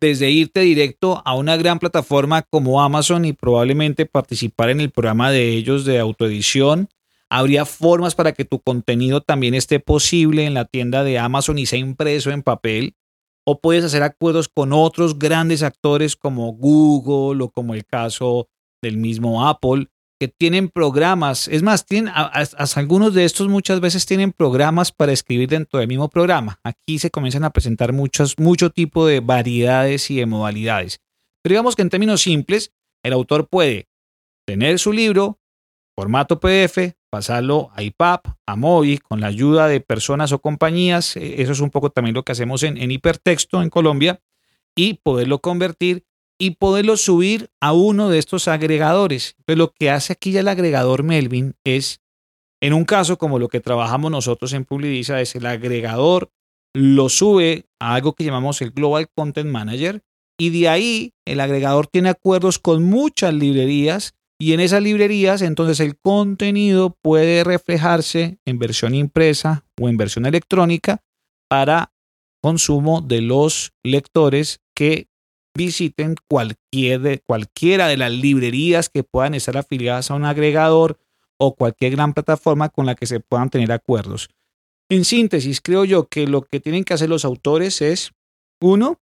desde 0.00 0.30
irte 0.30 0.60
directo 0.60 1.20
a 1.24 1.34
una 1.34 1.56
gran 1.56 1.80
plataforma 1.80 2.42
como 2.42 2.84
Amazon 2.84 3.24
y 3.24 3.32
probablemente 3.32 4.06
participar 4.06 4.70
en 4.70 4.80
el 4.80 4.92
programa 4.92 5.32
de 5.32 5.48
ellos 5.48 5.84
de 5.84 5.98
autoedición 5.98 6.88
Habría 7.34 7.64
formas 7.64 8.14
para 8.14 8.32
que 8.32 8.44
tu 8.44 8.60
contenido 8.60 9.22
también 9.22 9.54
esté 9.54 9.80
posible 9.80 10.44
en 10.44 10.52
la 10.52 10.66
tienda 10.66 11.02
de 11.02 11.18
Amazon 11.18 11.58
y 11.58 11.64
sea 11.64 11.78
impreso 11.78 12.30
en 12.30 12.42
papel. 12.42 12.94
O 13.46 13.58
puedes 13.58 13.84
hacer 13.84 14.02
acuerdos 14.02 14.50
con 14.54 14.74
otros 14.74 15.18
grandes 15.18 15.62
actores 15.62 16.14
como 16.14 16.52
Google 16.52 17.42
o 17.42 17.48
como 17.48 17.72
el 17.72 17.86
caso 17.86 18.48
del 18.82 18.98
mismo 18.98 19.48
Apple, 19.48 19.86
que 20.20 20.28
tienen 20.28 20.68
programas. 20.68 21.48
Es 21.48 21.62
más, 21.62 21.86
tienen, 21.86 22.12
algunos 22.74 23.14
de 23.14 23.24
estos 23.24 23.48
muchas 23.48 23.80
veces 23.80 24.04
tienen 24.04 24.32
programas 24.32 24.92
para 24.92 25.12
escribir 25.12 25.48
dentro 25.48 25.80
del 25.80 25.88
mismo 25.88 26.10
programa. 26.10 26.60
Aquí 26.62 26.98
se 26.98 27.10
comienzan 27.10 27.44
a 27.44 27.50
presentar 27.50 27.94
muchos, 27.94 28.38
mucho 28.38 28.68
tipo 28.68 29.06
de 29.06 29.20
variedades 29.20 30.10
y 30.10 30.16
de 30.16 30.26
modalidades. 30.26 31.00
Pero 31.42 31.54
digamos 31.54 31.76
que 31.76 31.82
en 31.82 31.88
términos 31.88 32.20
simples, 32.20 32.74
el 33.02 33.14
autor 33.14 33.48
puede 33.48 33.88
tener 34.46 34.78
su 34.78 34.92
libro, 34.92 35.38
formato 35.94 36.40
PDF, 36.40 36.94
pasarlo 37.10 37.70
a 37.74 37.82
IPAP, 37.82 38.26
a 38.46 38.56
MOBI, 38.56 38.98
con 38.98 39.20
la 39.20 39.26
ayuda 39.26 39.68
de 39.68 39.80
personas 39.80 40.32
o 40.32 40.40
compañías. 40.40 41.16
Eh, 41.16 41.42
eso 41.42 41.52
es 41.52 41.60
un 41.60 41.70
poco 41.70 41.90
también 41.90 42.14
lo 42.14 42.24
que 42.24 42.32
hacemos 42.32 42.62
en, 42.62 42.78
en 42.78 42.90
hipertexto 42.90 43.62
en 43.62 43.70
Colombia 43.70 44.20
y 44.74 44.94
poderlo 44.94 45.40
convertir 45.40 46.04
y 46.38 46.52
poderlo 46.52 46.96
subir 46.96 47.50
a 47.60 47.72
uno 47.72 48.08
de 48.08 48.18
estos 48.18 48.48
agregadores. 48.48 49.34
Entonces, 49.38 49.58
lo 49.58 49.72
que 49.72 49.90
hace 49.90 50.14
aquí 50.14 50.32
ya 50.32 50.40
el 50.40 50.48
agregador 50.48 51.02
Melvin 51.02 51.54
es, 51.64 52.00
en 52.60 52.72
un 52.72 52.84
caso 52.84 53.18
como 53.18 53.38
lo 53.38 53.48
que 53.48 53.60
trabajamos 53.60 54.10
nosotros 54.10 54.52
en 54.52 54.64
Publidisa, 54.64 55.20
es 55.20 55.36
el 55.36 55.46
agregador 55.46 56.30
lo 56.74 57.08
sube 57.08 57.66
a 57.80 57.94
algo 57.94 58.14
que 58.14 58.24
llamamos 58.24 58.62
el 58.62 58.70
Global 58.70 59.08
Content 59.14 59.50
Manager 59.50 60.02
y 60.38 60.50
de 60.50 60.68
ahí 60.68 61.14
el 61.26 61.40
agregador 61.40 61.86
tiene 61.86 62.08
acuerdos 62.08 62.58
con 62.58 62.82
muchas 62.82 63.34
librerías 63.34 64.14
y 64.42 64.54
en 64.54 64.58
esas 64.58 64.82
librerías 64.82 65.40
entonces 65.40 65.78
el 65.78 65.96
contenido 65.96 66.98
puede 67.00 67.44
reflejarse 67.44 68.40
en 68.44 68.58
versión 68.58 68.92
impresa 68.92 69.64
o 69.80 69.88
en 69.88 69.96
versión 69.96 70.26
electrónica 70.26 71.00
para 71.48 71.92
consumo 72.42 73.02
de 73.02 73.20
los 73.20 73.72
lectores 73.84 74.60
que 74.74 75.06
visiten 75.56 76.16
cualquier 76.28 77.22
cualquiera 77.22 77.86
de 77.86 77.96
las 77.96 78.10
librerías 78.10 78.88
que 78.88 79.04
puedan 79.04 79.34
estar 79.34 79.56
afiliadas 79.56 80.10
a 80.10 80.14
un 80.14 80.24
agregador 80.24 80.98
o 81.38 81.54
cualquier 81.54 81.92
gran 81.92 82.12
plataforma 82.12 82.68
con 82.68 82.84
la 82.84 82.96
que 82.96 83.06
se 83.06 83.20
puedan 83.20 83.48
tener 83.48 83.70
acuerdos. 83.70 84.28
En 84.90 85.04
síntesis, 85.04 85.60
creo 85.60 85.84
yo 85.84 86.08
que 86.08 86.26
lo 86.26 86.42
que 86.42 86.58
tienen 86.58 86.82
que 86.82 86.94
hacer 86.94 87.08
los 87.08 87.24
autores 87.24 87.80
es, 87.80 88.10
uno, 88.60 89.00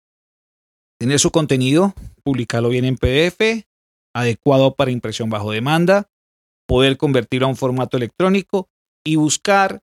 tener 0.99 1.19
su 1.19 1.31
contenido, 1.31 1.95
publicarlo 2.23 2.69
bien 2.69 2.85
en 2.85 2.97
PDF, 2.97 3.65
adecuado 4.13 4.75
para 4.75 4.91
impresión 4.91 5.29
bajo 5.29 5.51
demanda, 5.51 6.09
poder 6.67 6.97
convertirlo 6.97 7.47
a 7.47 7.49
un 7.49 7.55
formato 7.55 7.97
electrónico 7.97 8.69
y 9.05 9.15
buscar 9.15 9.81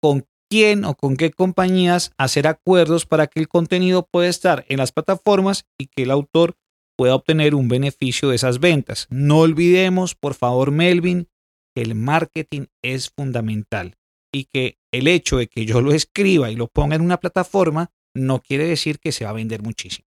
con 0.00 0.26
quién 0.50 0.84
o 0.84 0.94
con 0.94 1.16
qué 1.16 1.30
compañías 1.30 2.12
hacer 2.16 2.46
acuerdos 2.46 3.06
para 3.06 3.26
que 3.26 3.40
el 3.40 3.48
contenido 3.48 4.06
pueda 4.10 4.28
estar 4.28 4.64
en 4.68 4.78
las 4.78 4.92
plataformas 4.92 5.66
y 5.78 5.86
que 5.86 6.02
el 6.02 6.10
autor 6.10 6.56
pueda 6.96 7.14
obtener 7.14 7.54
un 7.54 7.68
beneficio 7.68 8.30
de 8.30 8.36
esas 8.36 8.58
ventas. 8.58 9.06
No 9.10 9.38
olvidemos, 9.38 10.14
por 10.14 10.34
favor, 10.34 10.72
Melvin, 10.72 11.28
que 11.74 11.82
el 11.82 11.94
marketing 11.94 12.66
es 12.82 13.10
fundamental 13.10 13.94
y 14.32 14.44
que 14.44 14.78
el 14.92 15.06
hecho 15.06 15.36
de 15.36 15.46
que 15.46 15.64
yo 15.64 15.80
lo 15.80 15.92
escriba 15.92 16.50
y 16.50 16.56
lo 16.56 16.66
ponga 16.66 16.96
en 16.96 17.02
una 17.02 17.18
plataforma 17.18 17.90
no 18.14 18.40
quiere 18.40 18.66
decir 18.66 18.98
que 18.98 19.12
se 19.12 19.24
va 19.24 19.30
a 19.30 19.34
vender 19.34 19.62
muchísimo. 19.62 20.07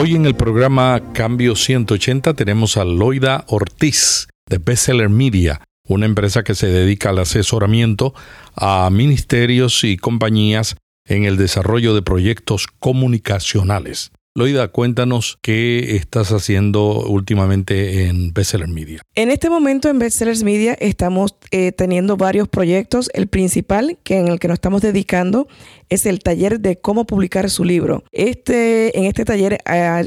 Hoy 0.00 0.14
en 0.14 0.26
el 0.26 0.36
programa 0.36 1.12
Cambio 1.12 1.56
180 1.56 2.34
tenemos 2.34 2.76
a 2.76 2.84
Loida 2.84 3.44
Ortiz 3.48 4.28
de 4.46 4.58
Bestseller 4.58 5.08
Media, 5.08 5.60
una 5.88 6.06
empresa 6.06 6.44
que 6.44 6.54
se 6.54 6.68
dedica 6.68 7.10
al 7.10 7.18
asesoramiento 7.18 8.14
a 8.54 8.88
ministerios 8.90 9.82
y 9.82 9.96
compañías 9.96 10.76
en 11.04 11.24
el 11.24 11.36
desarrollo 11.36 11.94
de 11.94 12.02
proyectos 12.02 12.66
comunicacionales. 12.78 14.12
Loida, 14.38 14.68
cuéntanos 14.68 15.36
qué 15.42 15.96
estás 15.96 16.30
haciendo 16.30 17.08
últimamente 17.08 18.04
en 18.04 18.32
Bestseller 18.32 18.68
Media. 18.68 19.02
En 19.16 19.32
este 19.32 19.50
momento 19.50 19.88
en 19.88 19.98
Bestsellers 19.98 20.44
Media 20.44 20.76
estamos 20.78 21.34
eh, 21.50 21.72
teniendo 21.72 22.16
varios 22.16 22.46
proyectos. 22.46 23.10
El 23.14 23.26
principal 23.26 23.98
que 24.04 24.16
en 24.16 24.28
el 24.28 24.38
que 24.38 24.46
nos 24.46 24.54
estamos 24.54 24.80
dedicando 24.80 25.48
es 25.88 26.06
el 26.06 26.20
taller 26.20 26.60
de 26.60 26.78
cómo 26.78 27.04
publicar 27.04 27.50
su 27.50 27.64
libro. 27.64 28.04
Este, 28.12 28.96
en 28.96 29.06
este 29.06 29.24
taller 29.24 29.58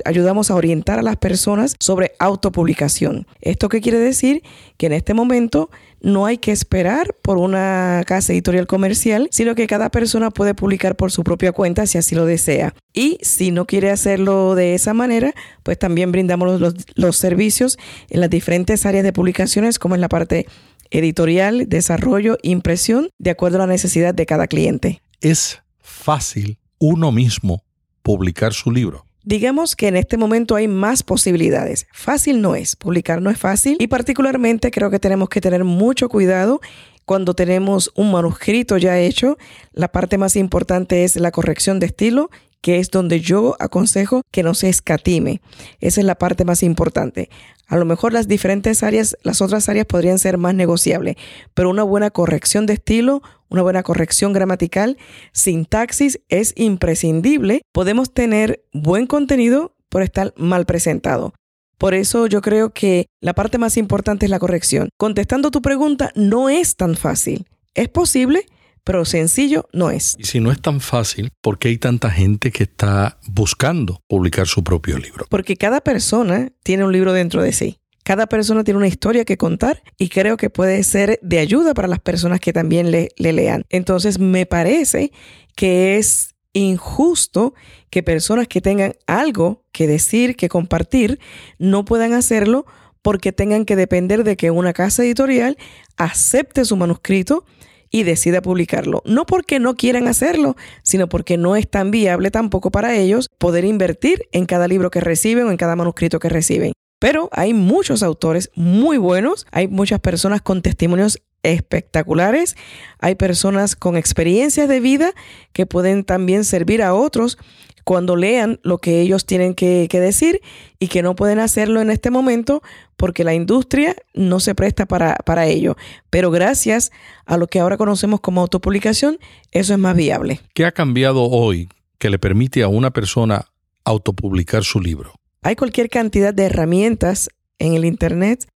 ayudamos 0.05 0.49
a 0.49 0.55
orientar 0.55 0.97
a 0.97 1.01
las 1.01 1.17
personas 1.17 1.75
sobre 1.81 2.13
autopublicación. 2.17 3.27
¿Esto 3.41 3.67
qué 3.67 3.81
quiere 3.81 3.99
decir? 3.99 4.43
Que 4.77 4.85
en 4.85 4.93
este 4.93 5.13
momento 5.13 5.69
no 6.01 6.25
hay 6.25 6.37
que 6.37 6.51
esperar 6.51 7.15
por 7.21 7.37
una 7.37 8.03
casa 8.05 8.33
editorial 8.33 8.67
comercial, 8.67 9.27
sino 9.31 9.55
que 9.55 9.67
cada 9.67 9.89
persona 9.89 10.31
puede 10.31 10.53
publicar 10.53 10.95
por 10.95 11.11
su 11.11 11.23
propia 11.23 11.51
cuenta 11.51 11.85
si 11.85 11.97
así 11.97 12.15
lo 12.15 12.25
desea. 12.25 12.73
Y 12.93 13.17
si 13.21 13.51
no 13.51 13.65
quiere 13.65 13.91
hacerlo 13.91 14.55
de 14.55 14.73
esa 14.73 14.93
manera, 14.93 15.33
pues 15.63 15.77
también 15.79 16.11
brindamos 16.11 16.59
los, 16.59 16.75
los 16.95 17.17
servicios 17.17 17.77
en 18.09 18.19
las 18.19 18.29
diferentes 18.29 18.85
áreas 18.85 19.03
de 19.03 19.13
publicaciones, 19.13 19.79
como 19.79 19.95
en 19.95 20.01
la 20.01 20.09
parte 20.09 20.47
editorial, 20.89 21.69
desarrollo, 21.69 22.37
impresión, 22.41 23.09
de 23.17 23.29
acuerdo 23.29 23.57
a 23.57 23.61
la 23.61 23.67
necesidad 23.67 24.13
de 24.13 24.25
cada 24.25 24.47
cliente. 24.47 25.01
Es 25.21 25.61
fácil 25.79 26.57
uno 26.79 27.11
mismo 27.11 27.63
publicar 28.01 28.53
su 28.53 28.71
libro. 28.71 29.05
Digamos 29.23 29.75
que 29.75 29.87
en 29.87 29.97
este 29.97 30.17
momento 30.17 30.55
hay 30.55 30.67
más 30.67 31.03
posibilidades. 31.03 31.87
Fácil 31.91 32.41
no 32.41 32.55
es, 32.55 32.75
publicar 32.75 33.21
no 33.21 33.29
es 33.29 33.37
fácil 33.37 33.77
y 33.79 33.87
particularmente 33.87 34.71
creo 34.71 34.89
que 34.89 34.99
tenemos 34.99 35.29
que 35.29 35.41
tener 35.41 35.63
mucho 35.63 36.09
cuidado 36.09 36.59
cuando 37.05 37.33
tenemos 37.33 37.91
un 37.95 38.11
manuscrito 38.11 38.77
ya 38.77 38.97
hecho. 38.97 39.37
La 39.73 39.91
parte 39.91 40.17
más 40.17 40.35
importante 40.35 41.03
es 41.03 41.15
la 41.17 41.31
corrección 41.31 41.79
de 41.79 41.87
estilo 41.87 42.29
que 42.61 42.77
es 42.77 42.91
donde 42.91 43.19
yo 43.19 43.55
aconsejo 43.59 44.21
que 44.31 44.43
no 44.43 44.53
se 44.53 44.69
escatime. 44.69 45.41
Esa 45.79 46.01
es 46.01 46.05
la 46.05 46.15
parte 46.15 46.45
más 46.45 46.63
importante. 46.63 47.29
A 47.67 47.77
lo 47.77 47.85
mejor 47.85 48.13
las 48.13 48.27
diferentes 48.27 48.83
áreas, 48.83 49.17
las 49.23 49.41
otras 49.41 49.67
áreas 49.67 49.85
podrían 49.85 50.19
ser 50.19 50.37
más 50.37 50.53
negociables, 50.53 51.15
pero 51.53 51.69
una 51.69 51.83
buena 51.83 52.11
corrección 52.11 52.65
de 52.65 52.73
estilo, 52.73 53.23
una 53.51 53.61
buena 53.61 53.83
corrección 53.83 54.33
gramatical, 54.33 54.97
sintaxis 55.33 56.21
es 56.29 56.53
imprescindible. 56.55 57.61
Podemos 57.71 58.13
tener 58.13 58.63
buen 58.73 59.05
contenido 59.05 59.75
por 59.89 60.01
estar 60.01 60.33
mal 60.37 60.65
presentado. 60.65 61.33
Por 61.77 61.93
eso 61.93 62.27
yo 62.27 62.41
creo 62.41 62.73
que 62.73 63.07
la 63.19 63.33
parte 63.33 63.57
más 63.57 63.75
importante 63.75 64.25
es 64.25 64.29
la 64.29 64.39
corrección. 64.39 64.89
Contestando 64.97 65.51
tu 65.51 65.61
pregunta, 65.61 66.11
no 66.15 66.49
es 66.49 66.75
tan 66.77 66.95
fácil. 66.95 67.45
Es 67.73 67.89
posible, 67.89 68.45
pero 68.83 69.03
sencillo 69.03 69.67
no 69.73 69.91
es. 69.91 70.15
Y 70.17 70.25
si 70.25 70.39
no 70.39 70.51
es 70.51 70.61
tan 70.61 70.79
fácil, 70.79 71.31
¿por 71.41 71.59
qué 71.59 71.69
hay 71.69 71.77
tanta 71.77 72.09
gente 72.09 72.51
que 72.51 72.63
está 72.63 73.17
buscando 73.27 73.99
publicar 74.07 74.47
su 74.47 74.63
propio 74.63 74.97
libro? 74.97 75.25
Porque 75.29 75.57
cada 75.57 75.81
persona 75.81 76.51
tiene 76.63 76.85
un 76.85 76.93
libro 76.93 77.13
dentro 77.13 77.41
de 77.41 77.51
sí. 77.51 77.80
Cada 78.03 78.27
persona 78.27 78.63
tiene 78.63 78.79
una 78.79 78.87
historia 78.87 79.25
que 79.25 79.37
contar 79.37 79.83
y 79.97 80.09
creo 80.09 80.37
que 80.37 80.49
puede 80.49 80.83
ser 80.83 81.19
de 81.21 81.39
ayuda 81.39 81.73
para 81.73 81.87
las 81.87 81.99
personas 81.99 82.39
que 82.39 82.53
también 82.53 82.91
le, 82.91 83.09
le 83.17 83.33
lean. 83.33 83.63
Entonces 83.69 84.19
me 84.19 84.45
parece 84.45 85.11
que 85.55 85.97
es 85.97 86.35
injusto 86.53 87.53
que 87.89 88.03
personas 88.03 88.47
que 88.47 88.61
tengan 88.61 88.93
algo 89.07 89.63
que 89.71 89.87
decir, 89.87 90.35
que 90.35 90.49
compartir, 90.49 91.19
no 91.59 91.85
puedan 91.85 92.13
hacerlo 92.13 92.65
porque 93.01 93.31
tengan 93.31 93.65
que 93.65 93.75
depender 93.75 94.23
de 94.23 94.37
que 94.37 94.51
una 94.51 94.73
casa 94.73 95.03
editorial 95.03 95.57
acepte 95.97 96.65
su 96.65 96.75
manuscrito 96.75 97.45
y 97.89 98.03
decida 98.03 98.41
publicarlo. 98.41 99.01
No 99.05 99.25
porque 99.25 99.59
no 99.59 99.75
quieran 99.75 100.07
hacerlo, 100.07 100.55
sino 100.81 101.09
porque 101.09 101.37
no 101.37 101.55
es 101.55 101.69
tan 101.69 101.91
viable 101.91 102.31
tampoco 102.31 102.71
para 102.71 102.95
ellos 102.95 103.29
poder 103.37 103.65
invertir 103.65 104.27
en 104.31 104.45
cada 104.45 104.67
libro 104.67 104.89
que 104.89 105.01
reciben 105.01 105.47
o 105.47 105.51
en 105.51 105.57
cada 105.57 105.75
manuscrito 105.75 106.19
que 106.19 106.29
reciben. 106.29 106.73
Pero 107.01 107.29
hay 107.31 107.55
muchos 107.55 108.03
autores 108.03 108.51
muy 108.53 108.99
buenos, 108.99 109.47
hay 109.51 109.67
muchas 109.67 109.99
personas 109.99 110.43
con 110.43 110.61
testimonios 110.61 111.19
espectaculares, 111.41 112.55
hay 112.99 113.15
personas 113.15 113.75
con 113.75 113.97
experiencias 113.97 114.69
de 114.69 114.79
vida 114.79 115.11
que 115.51 115.65
pueden 115.65 116.03
también 116.03 116.45
servir 116.45 116.83
a 116.83 116.93
otros 116.93 117.39
cuando 117.85 118.15
lean 118.15 118.59
lo 118.61 118.77
que 118.77 119.01
ellos 119.01 119.25
tienen 119.25 119.55
que, 119.55 119.87
decir 119.91 120.41
y 120.77 120.89
que 120.89 121.01
no 121.01 121.15
pueden 121.15 121.39
hacerlo 121.39 121.81
en 121.81 121.89
este 121.89 122.11
momento 122.11 122.61
porque 122.97 123.23
la 123.23 123.33
industria 123.33 123.95
no 124.13 124.39
se 124.39 124.53
presta 124.53 124.85
para, 124.85 125.15
para 125.25 125.47
ello. 125.47 125.77
Pero 126.11 126.29
gracias 126.29 126.91
a 127.25 127.37
lo 127.37 127.47
que 127.47 127.59
ahora 127.59 127.77
conocemos 127.77 128.19
como 128.19 128.41
autopublicación, 128.41 129.17
eso 129.49 129.73
es 129.73 129.79
más 129.79 129.95
viable. 129.95 130.39
¿Qué 130.53 130.65
ha 130.65 130.71
cambiado 130.71 131.23
hoy 131.23 131.67
que 131.97 132.11
le 132.11 132.19
permite 132.19 132.61
a 132.61 132.67
una 132.67 132.91
persona 132.91 133.47
autopublicar 133.85 134.63
su 134.63 134.79
libro? 134.79 135.20
Hay 135.43 135.55
cualquier 135.55 135.89
cantidad 135.89 136.33
de 136.33 136.45
herramientas 136.45 137.29
en 137.57 137.73
el 137.73 137.85
Internet 137.85 138.47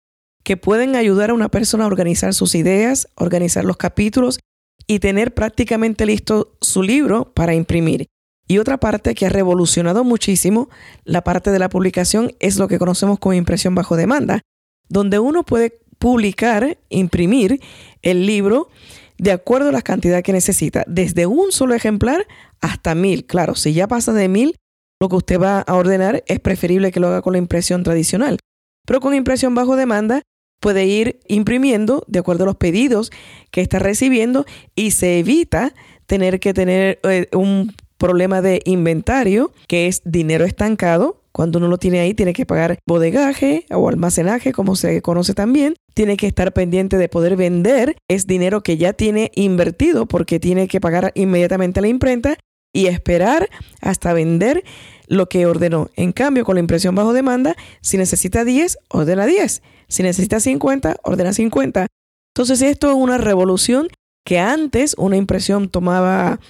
que 0.42 0.58
pueden 0.58 0.96
ayudar 0.96 1.30
a 1.30 1.34
una 1.34 1.48
persona 1.48 1.84
a 1.84 1.86
organizar 1.86 2.34
sus 2.34 2.54
ideas, 2.54 3.08
organizar 3.14 3.64
los 3.64 3.78
capítulos 3.78 4.38
y 4.86 4.98
tener 4.98 5.32
prácticamente 5.32 6.04
listo 6.04 6.56
su 6.60 6.82
libro 6.82 7.32
para 7.32 7.54
imprimir. 7.54 8.06
Y 8.46 8.58
otra 8.58 8.78
parte 8.78 9.14
que 9.14 9.24
ha 9.24 9.30
revolucionado 9.30 10.04
muchísimo 10.04 10.68
la 11.04 11.24
parte 11.24 11.50
de 11.50 11.58
la 11.58 11.70
publicación 11.70 12.32
es 12.40 12.58
lo 12.58 12.68
que 12.68 12.78
conocemos 12.78 13.18
como 13.18 13.32
impresión 13.32 13.74
bajo 13.74 13.96
demanda, 13.96 14.42
donde 14.90 15.18
uno 15.18 15.44
puede 15.44 15.78
publicar, 15.98 16.76
imprimir 16.90 17.60
el 18.02 18.26
libro 18.26 18.68
de 19.16 19.32
acuerdo 19.32 19.70
a 19.70 19.72
la 19.72 19.80
cantidad 19.80 20.22
que 20.22 20.34
necesita, 20.34 20.84
desde 20.86 21.24
un 21.24 21.52
solo 21.52 21.72
ejemplar 21.72 22.26
hasta 22.60 22.94
mil. 22.94 23.24
Claro, 23.24 23.54
si 23.54 23.72
ya 23.72 23.88
pasa 23.88 24.12
de 24.12 24.28
mil, 24.28 24.56
lo 25.00 25.08
que 25.08 25.16
usted 25.16 25.40
va 25.40 25.60
a 25.60 25.74
ordenar 25.74 26.22
es 26.26 26.40
preferible 26.40 26.92
que 26.92 27.00
lo 27.00 27.08
haga 27.08 27.22
con 27.22 27.32
la 27.32 27.38
impresión 27.38 27.82
tradicional. 27.82 28.38
Pero 28.86 29.00
con 29.00 29.14
impresión 29.14 29.54
bajo 29.54 29.76
demanda 29.76 30.22
puede 30.60 30.86
ir 30.86 31.20
imprimiendo 31.28 32.04
de 32.06 32.18
acuerdo 32.20 32.44
a 32.44 32.46
los 32.46 32.56
pedidos 32.56 33.10
que 33.50 33.60
está 33.60 33.78
recibiendo 33.78 34.46
y 34.74 34.92
se 34.92 35.18
evita 35.18 35.74
tener 36.06 36.40
que 36.40 36.54
tener 36.54 37.00
eh, 37.02 37.28
un 37.32 37.74
problema 37.98 38.42
de 38.42 38.60
inventario, 38.64 39.52
que 39.66 39.86
es 39.86 40.02
dinero 40.04 40.44
estancado. 40.44 41.20
Cuando 41.32 41.58
uno 41.58 41.68
lo 41.68 41.78
tiene 41.78 42.00
ahí, 42.00 42.14
tiene 42.14 42.32
que 42.32 42.46
pagar 42.46 42.78
bodegaje 42.86 43.66
o 43.70 43.88
almacenaje, 43.88 44.52
como 44.52 44.76
se 44.76 45.02
conoce 45.02 45.34
también. 45.34 45.74
Tiene 45.92 46.16
que 46.16 46.28
estar 46.28 46.52
pendiente 46.52 46.96
de 46.96 47.08
poder 47.08 47.36
vender. 47.36 47.96
Es 48.08 48.26
dinero 48.26 48.62
que 48.62 48.76
ya 48.76 48.92
tiene 48.92 49.32
invertido 49.34 50.06
porque 50.06 50.38
tiene 50.38 50.68
que 50.68 50.80
pagar 50.80 51.12
inmediatamente 51.14 51.80
a 51.80 51.82
la 51.82 51.88
imprenta 51.88 52.38
y 52.74 52.88
esperar 52.88 53.48
hasta 53.80 54.12
vender 54.12 54.62
lo 55.06 55.28
que 55.30 55.46
ordenó. 55.46 55.88
En 55.96 56.12
cambio, 56.12 56.44
con 56.44 56.56
la 56.56 56.60
impresión 56.60 56.94
bajo 56.94 57.14
demanda, 57.14 57.56
si 57.80 57.96
necesita 57.96 58.44
10, 58.44 58.78
ordena 58.88 59.24
10. 59.24 59.62
Si 59.88 60.02
necesita 60.02 60.40
50, 60.40 60.96
ordena 61.02 61.32
50. 61.32 61.86
Entonces 62.34 62.60
esto 62.60 62.90
es 62.90 62.96
una 62.96 63.16
revolución 63.16 63.88
que 64.26 64.38
antes 64.38 64.94
una 64.98 65.16
impresión 65.16 65.68
tomaba 65.68 66.40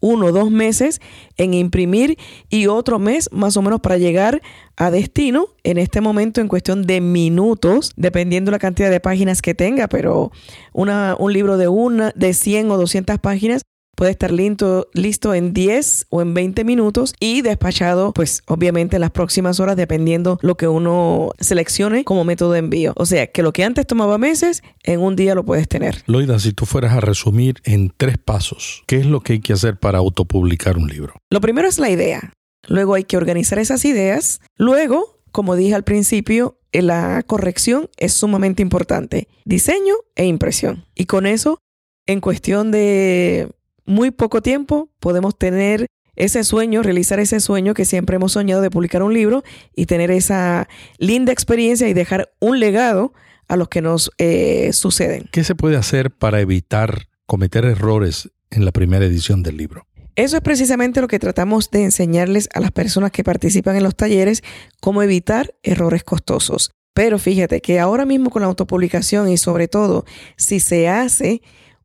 uno 0.00 0.26
o 0.26 0.32
dos 0.32 0.50
meses 0.50 1.00
en 1.36 1.54
imprimir 1.54 2.18
y 2.48 2.66
otro 2.66 2.98
mes 2.98 3.28
más 3.32 3.56
o 3.56 3.62
menos 3.62 3.80
para 3.80 3.98
llegar 3.98 4.42
a 4.76 4.90
destino. 4.90 5.48
En 5.64 5.78
este 5.78 6.00
momento 6.00 6.40
en 6.40 6.48
cuestión 6.48 6.86
de 6.86 7.00
minutos, 7.00 7.92
dependiendo 7.96 8.50
la 8.50 8.58
cantidad 8.58 8.90
de 8.90 9.00
páginas 9.00 9.42
que 9.42 9.54
tenga, 9.54 9.88
pero 9.88 10.30
una, 10.72 11.16
un 11.18 11.32
libro 11.32 11.56
de 11.56 11.68
una, 11.68 12.12
de 12.14 12.34
100 12.34 12.70
o 12.70 12.76
200 12.76 13.18
páginas 13.18 13.62
puede 13.96 14.10
estar 14.10 14.30
listo, 14.30 14.88
listo 14.94 15.34
en 15.34 15.52
10 15.52 16.06
o 16.10 16.22
en 16.22 16.34
20 16.34 16.64
minutos 16.64 17.14
y 17.20 17.42
despachado, 17.42 18.12
pues 18.12 18.42
obviamente 18.46 18.96
en 18.96 19.00
las 19.00 19.10
próximas 19.10 19.60
horas, 19.60 19.76
dependiendo 19.76 20.38
lo 20.42 20.56
que 20.56 20.68
uno 20.68 21.32
seleccione 21.38 22.04
como 22.04 22.24
método 22.24 22.52
de 22.52 22.58
envío. 22.60 22.92
O 22.96 23.06
sea, 23.06 23.26
que 23.26 23.42
lo 23.42 23.52
que 23.52 23.64
antes 23.64 23.86
tomaba 23.86 24.18
meses, 24.18 24.62
en 24.82 25.00
un 25.00 25.16
día 25.16 25.34
lo 25.34 25.44
puedes 25.44 25.68
tener. 25.68 26.02
Loida, 26.06 26.38
si 26.38 26.52
tú 26.52 26.66
fueras 26.66 26.92
a 26.94 27.00
resumir 27.00 27.60
en 27.64 27.92
tres 27.96 28.18
pasos, 28.18 28.82
¿qué 28.86 28.96
es 28.96 29.06
lo 29.06 29.20
que 29.20 29.34
hay 29.34 29.40
que 29.40 29.52
hacer 29.52 29.78
para 29.78 29.98
autopublicar 29.98 30.76
un 30.76 30.88
libro? 30.88 31.14
Lo 31.30 31.40
primero 31.40 31.68
es 31.68 31.78
la 31.78 31.90
idea. 31.90 32.32
Luego 32.68 32.94
hay 32.94 33.04
que 33.04 33.16
organizar 33.16 33.58
esas 33.58 33.84
ideas. 33.84 34.40
Luego, 34.56 35.20
como 35.32 35.56
dije 35.56 35.74
al 35.74 35.84
principio, 35.84 36.58
la 36.72 37.22
corrección 37.26 37.90
es 37.98 38.14
sumamente 38.14 38.62
importante. 38.62 39.28
Diseño 39.44 39.94
e 40.14 40.26
impresión. 40.26 40.86
Y 40.94 41.06
con 41.06 41.26
eso, 41.26 41.58
en 42.06 42.20
cuestión 42.20 42.70
de 42.70 43.50
muy 43.84 44.10
poco 44.10 44.42
tiempo 44.42 44.90
podemos 45.00 45.36
tener 45.36 45.86
ese 46.14 46.44
sueño, 46.44 46.82
realizar 46.82 47.20
ese 47.20 47.40
sueño 47.40 47.74
que 47.74 47.84
siempre 47.84 48.16
hemos 48.16 48.32
soñado 48.32 48.60
de 48.60 48.70
publicar 48.70 49.02
un 49.02 49.14
libro 49.14 49.42
y 49.74 49.86
tener 49.86 50.10
esa 50.10 50.68
linda 50.98 51.32
experiencia 51.32 51.88
y 51.88 51.94
dejar 51.94 52.32
un 52.38 52.60
legado 52.60 53.14
a 53.48 53.56
los 53.56 53.68
que 53.68 53.82
nos 53.82 54.10
eh, 54.18 54.72
suceden. 54.72 55.28
¿Qué 55.32 55.44
se 55.44 55.54
puede 55.54 55.76
hacer 55.76 56.10
para 56.10 56.40
evitar 56.40 57.08
cometer 57.26 57.64
errores 57.64 58.30
en 58.50 58.64
la 58.64 58.72
primera 58.72 59.04
edición 59.04 59.42
del 59.42 59.56
libro? 59.56 59.86
Eso 60.14 60.36
es 60.36 60.42
precisamente 60.42 61.00
lo 61.00 61.08
que 61.08 61.18
tratamos 61.18 61.70
de 61.70 61.84
enseñarles 61.84 62.48
a 62.52 62.60
las 62.60 62.70
personas 62.70 63.12
que 63.12 63.24
participan 63.24 63.76
en 63.76 63.82
los 63.82 63.96
talleres, 63.96 64.42
cómo 64.80 65.02
evitar 65.02 65.54
errores 65.62 66.04
costosos. 66.04 66.70
Pero 66.92 67.18
fíjate 67.18 67.62
que 67.62 67.80
ahora 67.80 68.04
mismo 68.04 68.28
con 68.28 68.42
la 68.42 68.48
autopublicación 68.48 69.30
y 69.30 69.38
sobre 69.38 69.68
todo 69.68 70.04
si 70.36 70.60
se 70.60 70.88
hace 70.88 71.40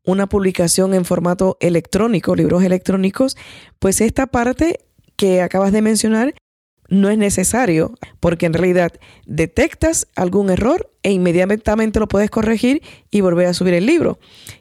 una 0.08 0.26
publicación 0.26 0.94
en 0.94 1.04
formato 1.04 1.58
electrónico, 1.60 2.34
libros 2.34 2.64
electrónicos, 2.64 3.36
pues 3.78 4.00
esta 4.00 4.26
parte 4.26 4.80
que 5.16 5.42
acabas 5.42 5.70
de 5.70 5.82
mencionar 5.82 6.34
no 6.88 7.10
es 7.10 7.18
necesario, 7.18 7.92
porque 8.18 8.46
en 8.46 8.54
realidad 8.54 8.92
detectas 9.26 10.08
algún 10.16 10.50
error 10.50 10.90
e 11.02 11.12
inmediatamente 11.12 12.00
lo 12.00 12.08
puedes 12.08 12.30
corregir 12.30 12.82
y 13.10 13.20
volver 13.20 13.46
a 13.46 13.54
subir 13.54 13.74
el 13.74 13.86
libro. 13.86 14.18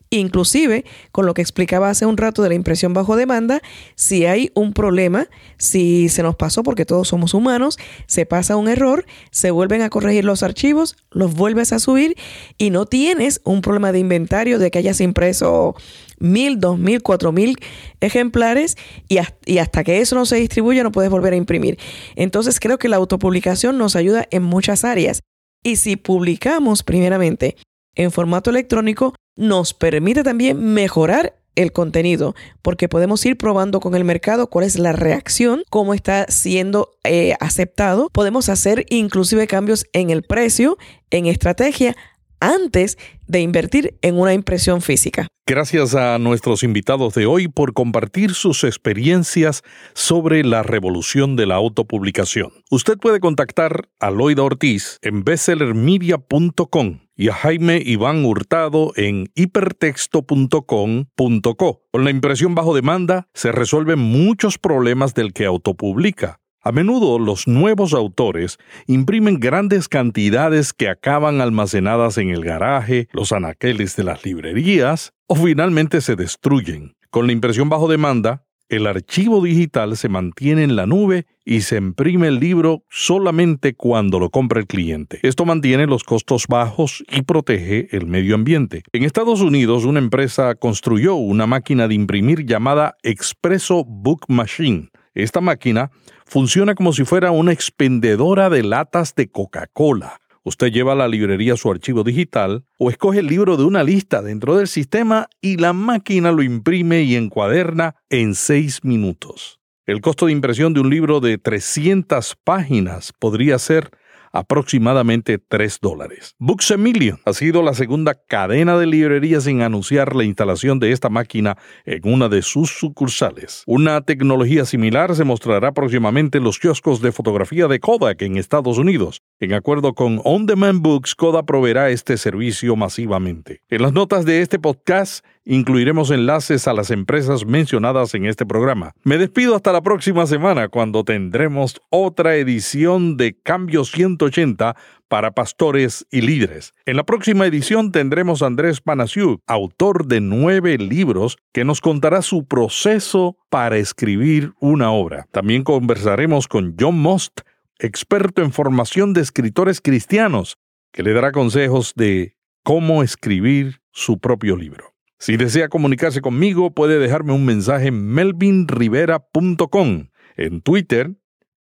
Inclusive, 0.10 0.86
con 1.12 1.26
lo 1.26 1.34
que 1.34 1.42
explicaba 1.42 1.90
hace 1.90 2.06
un 2.06 2.16
rato 2.16 2.42
de 2.42 2.50
la 2.50 2.56
impresión 2.56 2.94
bajo 2.94 3.18
demanda, 3.18 3.62
si 3.96 4.26
hay 4.26 4.52
un 4.54 4.72
problema, 4.72 5.28
si 5.58 6.08
se 6.08 6.24
nos 6.24 6.36
pasó, 6.36 6.64
porque 6.64 6.86
todos 6.86 7.10
somos 7.10 7.34
humanos, 7.34 7.78
se 8.06 8.26
pasa 8.26 8.56
un 8.56 8.70
error, 8.70 9.06
se 9.32 9.52
vuelven 9.52 9.82
a 9.82 9.90
corregir 9.90 10.24
los 10.24 10.44
archivos, 10.44 10.96
los 11.12 11.34
vuelves 11.34 11.74
a 11.74 11.80
subir 11.80 12.16
y 12.58 12.70
no 12.70 12.86
tienes 12.86 13.42
un 13.44 13.62
problema 13.62 13.92
de 13.92 14.00
inventario 14.00 14.60
de 14.60 14.72
que 14.72 14.80
hayas 14.80 15.02
impreso 15.02 15.76
mil, 16.20 16.60
dos 16.60 16.78
mil, 16.78 17.02
cuatro 17.02 17.32
mil 17.32 17.58
ejemplares 18.02 18.78
y, 19.08 19.18
hasta 19.18 19.84
que 19.84 20.00
eso 20.00 20.16
no 20.16 20.26
se 20.26 20.38
distribuya 20.38 20.84
no 20.84 20.92
puedes 20.92 21.12
volver 21.12 21.34
a 21.34 21.38
imprimir. 21.38 21.78
Entonces 22.16 22.60
creo 22.60 22.78
que 22.78 22.90
la 22.90 22.98
autopublicación 22.98 23.78
nos 23.78 23.96
ayuda 23.96 24.28
en 24.32 24.44
muchas 24.44 24.84
áreas. 24.84 25.22
Y 25.64 25.78
si 25.78 25.96
publicamos 25.96 26.84
primeramente 26.84 27.58
en 27.96 28.12
formato 28.12 28.50
electrónico, 28.50 29.16
nos 29.36 29.74
permite 29.74 30.24
también 30.24 30.74
mejorar 30.74 31.36
el 31.58 31.72
contenido, 31.72 32.36
porque 32.62 32.88
podemos 32.88 33.26
ir 33.26 33.36
probando 33.36 33.80
con 33.80 33.96
el 33.96 34.04
mercado 34.04 34.48
cuál 34.48 34.66
es 34.66 34.78
la 34.78 34.92
reacción, 34.92 35.64
cómo 35.72 35.96
está 35.96 36.28
siendo 36.30 36.92
eh, 37.04 37.34
aceptado. 37.40 38.10
Podemos 38.10 38.48
hacer 38.48 38.86
inclusive 38.90 39.48
cambios 39.48 39.88
en 39.92 40.12
el 40.12 40.22
precio, 40.22 40.78
en 41.10 41.26
estrategia, 41.26 41.98
antes 42.40 42.98
de 43.28 43.42
invertir 43.42 43.98
en 44.02 44.20
una 44.20 44.34
impresión 44.34 44.82
física. 44.82 45.28
Gracias 45.50 45.96
a 45.96 46.20
nuestros 46.20 46.62
invitados 46.64 47.14
de 47.14 47.26
hoy 47.26 47.48
por 47.48 47.74
compartir 47.74 48.34
sus 48.34 48.66
experiencias 48.66 49.64
sobre 49.94 50.44
la 50.44 50.62
revolución 50.62 51.38
de 51.38 51.46
la 51.46 51.56
autopublicación. 51.56 52.52
Usted 52.70 52.98
puede 52.98 53.22
contactar 53.22 53.88
a 54.02 54.12
Loida 54.12 54.44
Ortiz 54.44 55.00
en 55.02 55.24
bestsellermedia.com 55.24 57.00
y 57.16 57.30
a 57.30 57.34
Jaime 57.34 57.82
Iván 57.84 58.26
Hurtado 58.26 58.92
en 58.98 59.32
hipertexto.com.co. 59.36 61.82
Con 61.92 62.04
la 62.04 62.12
impresión 62.12 62.54
bajo 62.54 62.76
demanda 62.76 63.30
se 63.34 63.54
resuelven 63.54 64.00
muchos 64.00 64.58
problemas 64.58 65.14
del 65.14 65.32
que 65.32 65.46
autopublica 65.46 66.42
a 66.62 66.72
menudo 66.72 67.20
los 67.20 67.48
nuevos 67.48 67.94
autores 67.94 68.58
imprimen 68.88 69.40
grandes 69.40 69.88
cantidades 69.88 70.74
que 70.74 70.90
acaban 70.90 71.42
almacenadas 71.42 72.18
en 72.18 72.30
el 72.30 72.44
garaje, 72.44 73.08
los 73.12 73.32
anaqueles 73.32 73.96
de 73.96 74.04
las 74.04 74.26
librerías 74.26 75.14
o 75.28 75.36
finalmente 75.36 76.02
se 76.02 76.16
destruyen. 76.16 76.96
Con 77.10 77.28
la 77.28 77.34
impresión 77.34 77.70
bajo 77.70 77.88
demanda, 77.88 78.44
el 78.70 78.86
archivo 78.86 79.42
digital 79.42 79.96
se 79.96 80.10
mantiene 80.10 80.64
en 80.64 80.76
la 80.76 80.86
nube 80.86 81.26
y 81.46 81.62
se 81.62 81.78
imprime 81.78 82.28
el 82.28 82.42
libro 82.42 82.84
solamente 82.90 83.74
cuando 83.76 84.20
lo 84.20 84.30
compra 84.30 84.60
el 84.60 84.68
cliente. 84.68 85.20
Esto 85.24 85.46
mantiene 85.46 85.88
los 85.88 86.04
costos 86.04 86.48
bajos 86.50 87.06
y 87.10 87.22
protege 87.22 87.88
el 87.96 88.08
medio 88.08 88.36
ambiente. 88.36 88.84
En 88.92 89.04
Estados 89.04 89.40
Unidos, 89.40 89.86
una 89.86 90.00
empresa 90.00 90.56
construyó 90.56 91.16
una 91.16 91.48
máquina 91.48 91.88
de 91.88 91.96
imprimir 91.96 92.46
llamada 92.46 92.98
Expresso 93.04 93.86
Book 93.86 94.26
Machine. 94.28 94.90
Esta 95.18 95.42
máquina 95.42 95.90
funciona 96.28 96.76
como 96.76 96.94
si 96.94 97.04
fuera 97.04 97.32
una 97.32 97.52
expendedora 97.52 98.52
de 98.52 98.62
latas 98.62 99.16
de 99.16 99.28
Coca-Cola. 99.32 100.20
Usted 100.44 100.72
lleva 100.72 100.92
a 100.92 100.96
la 100.96 101.08
librería 101.08 101.58
su 101.58 101.72
archivo 101.72 102.04
digital 102.04 102.66
o 102.78 102.92
escoge 102.92 103.22
el 103.22 103.26
libro 103.26 103.58
de 103.58 103.64
una 103.64 103.84
lista 103.84 104.22
dentro 104.22 104.56
del 104.58 104.68
sistema 104.68 105.28
y 105.42 105.58
la 105.58 105.74
máquina 105.74 106.32
lo 106.32 106.44
imprime 106.44 107.02
y 107.02 107.16
encuaderna 107.16 107.96
en 108.12 108.36
seis 108.36 108.84
minutos. 108.84 109.60
El 109.88 110.02
costo 110.02 110.28
de 110.28 110.34
impresión 110.34 110.76
de 110.76 110.82
un 110.82 110.92
libro 110.92 111.20
de 111.20 111.40
300 111.40 112.38
páginas 112.44 113.12
podría 113.18 113.58
ser 113.58 113.90
aproximadamente 114.38 115.40
3 115.40 115.80
dólares. 115.82 116.36
Books 116.38 116.72
a 116.72 116.78
Million 116.78 117.20
ha 117.26 117.34
sido 117.34 117.64
la 117.64 117.74
segunda 117.74 118.14
cadena 118.14 118.78
de 118.78 118.86
librerías 118.86 119.48
en 119.48 119.62
anunciar 119.62 120.16
la 120.16 120.24
instalación 120.24 120.80
de 120.80 120.92
esta 120.92 121.10
máquina 121.10 121.58
en 121.86 122.02
una 122.04 122.30
de 122.30 122.42
sus 122.42 122.70
sucursales. 122.70 123.64
Una 123.66 124.02
tecnología 124.02 124.66
similar 124.66 125.16
se 125.16 125.24
mostrará 125.24 125.72
próximamente 125.72 126.38
en 126.38 126.44
los 126.44 126.60
kioscos 126.60 127.02
de 127.02 127.12
fotografía 127.12 127.68
de 127.68 127.80
Kodak 127.80 128.22
en 128.22 128.38
Estados 128.38 128.78
Unidos. 128.78 129.22
En 129.40 129.54
acuerdo 129.54 129.94
con 129.94 130.22
On 130.24 130.46
Demand 130.46 130.82
Books, 130.82 131.16
Kodak 131.16 131.46
proveerá 131.46 131.90
este 131.90 132.18
servicio 132.18 132.76
masivamente. 132.76 133.62
En 133.70 133.82
las 133.82 133.94
notas 133.94 134.26
de 134.26 134.42
este 134.42 134.60
podcast 134.60 135.26
incluiremos 135.48 136.12
enlaces 136.12 136.68
a 136.68 136.74
las 136.74 136.92
empresas 136.92 137.46
mencionadas 137.46 138.14
en 138.14 138.26
este 138.26 138.46
programa. 138.46 138.92
Me 139.04 139.18
despido 139.18 139.56
hasta 139.56 139.72
la 139.72 139.82
próxima 139.82 140.28
semana 140.28 140.68
cuando 140.68 141.06
tendremos 141.06 141.82
otra 141.90 142.36
edición 142.36 143.16
de 143.16 143.40
Cambio 143.42 143.86
180 143.86 144.76
para 145.08 145.32
pastores 145.32 146.06
y 146.12 146.20
líderes. 146.22 146.74
En 146.86 146.98
la 146.98 147.06
próxima 147.06 147.48
edición 147.48 147.94
tendremos 147.94 148.42
a 148.42 148.48
Andrés 148.48 148.82
Panasiuk, 148.82 149.42
autor 149.48 150.08
de 150.08 150.20
nueve 150.20 150.78
libros, 150.78 151.38
que 151.54 151.64
nos 151.64 151.80
contará 151.80 152.22
su 152.22 152.46
proceso 152.46 153.38
para 153.50 153.78
escribir 153.78 154.52
una 154.60 154.92
obra. 154.92 155.28
También 155.32 155.64
conversaremos 155.64 156.50
con 156.50 156.76
John 156.78 157.00
Most, 157.00 157.40
experto 157.80 158.42
en 158.42 158.52
formación 158.52 159.14
de 159.14 159.22
escritores 159.22 159.80
cristianos, 159.80 160.58
que 160.92 161.04
le 161.04 161.14
dará 161.14 161.32
consejos 161.32 161.94
de 161.96 162.36
cómo 162.64 163.02
escribir 163.02 163.80
su 163.92 164.20
propio 164.20 164.58
libro. 164.58 164.97
Si 165.20 165.38
desea 165.38 165.68
comunicarse 165.68 166.22
conmigo, 166.22 166.72
puede 166.72 167.00
dejarme 167.00 167.34
un 167.34 167.46
mensaje 167.46 167.88
en 167.88 168.06
melvinrivera.com, 168.08 170.10
en 170.36 170.62
Twitter, 170.62 171.16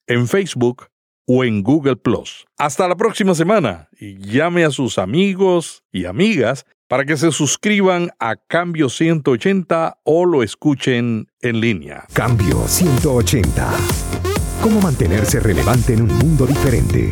en 0.06 0.28
Facebook 0.28 0.88
o 1.26 1.44
en 1.44 1.62
Google 1.62 1.96
Hasta 2.58 2.88
la 2.88 2.96
próxima 2.96 3.34
semana 3.34 3.88
y 3.98 4.16
llame 4.18 4.64
a 4.64 4.70
sus 4.70 4.98
amigos 4.98 5.82
y 5.90 6.04
amigas 6.04 6.66
para 6.88 7.04
que 7.04 7.16
se 7.16 7.32
suscriban 7.32 8.10
a 8.20 8.36
Cambio 8.36 8.88
180 8.88 9.98
o 10.04 10.24
lo 10.24 10.42
escuchen 10.42 11.26
en 11.40 11.60
línea. 11.60 12.04
Cambio 12.12 12.68
180. 12.68 13.72
¿Cómo 14.62 14.80
mantenerse 14.80 15.40
relevante 15.40 15.94
en 15.94 16.02
un 16.02 16.18
mundo 16.18 16.46
diferente? 16.46 17.10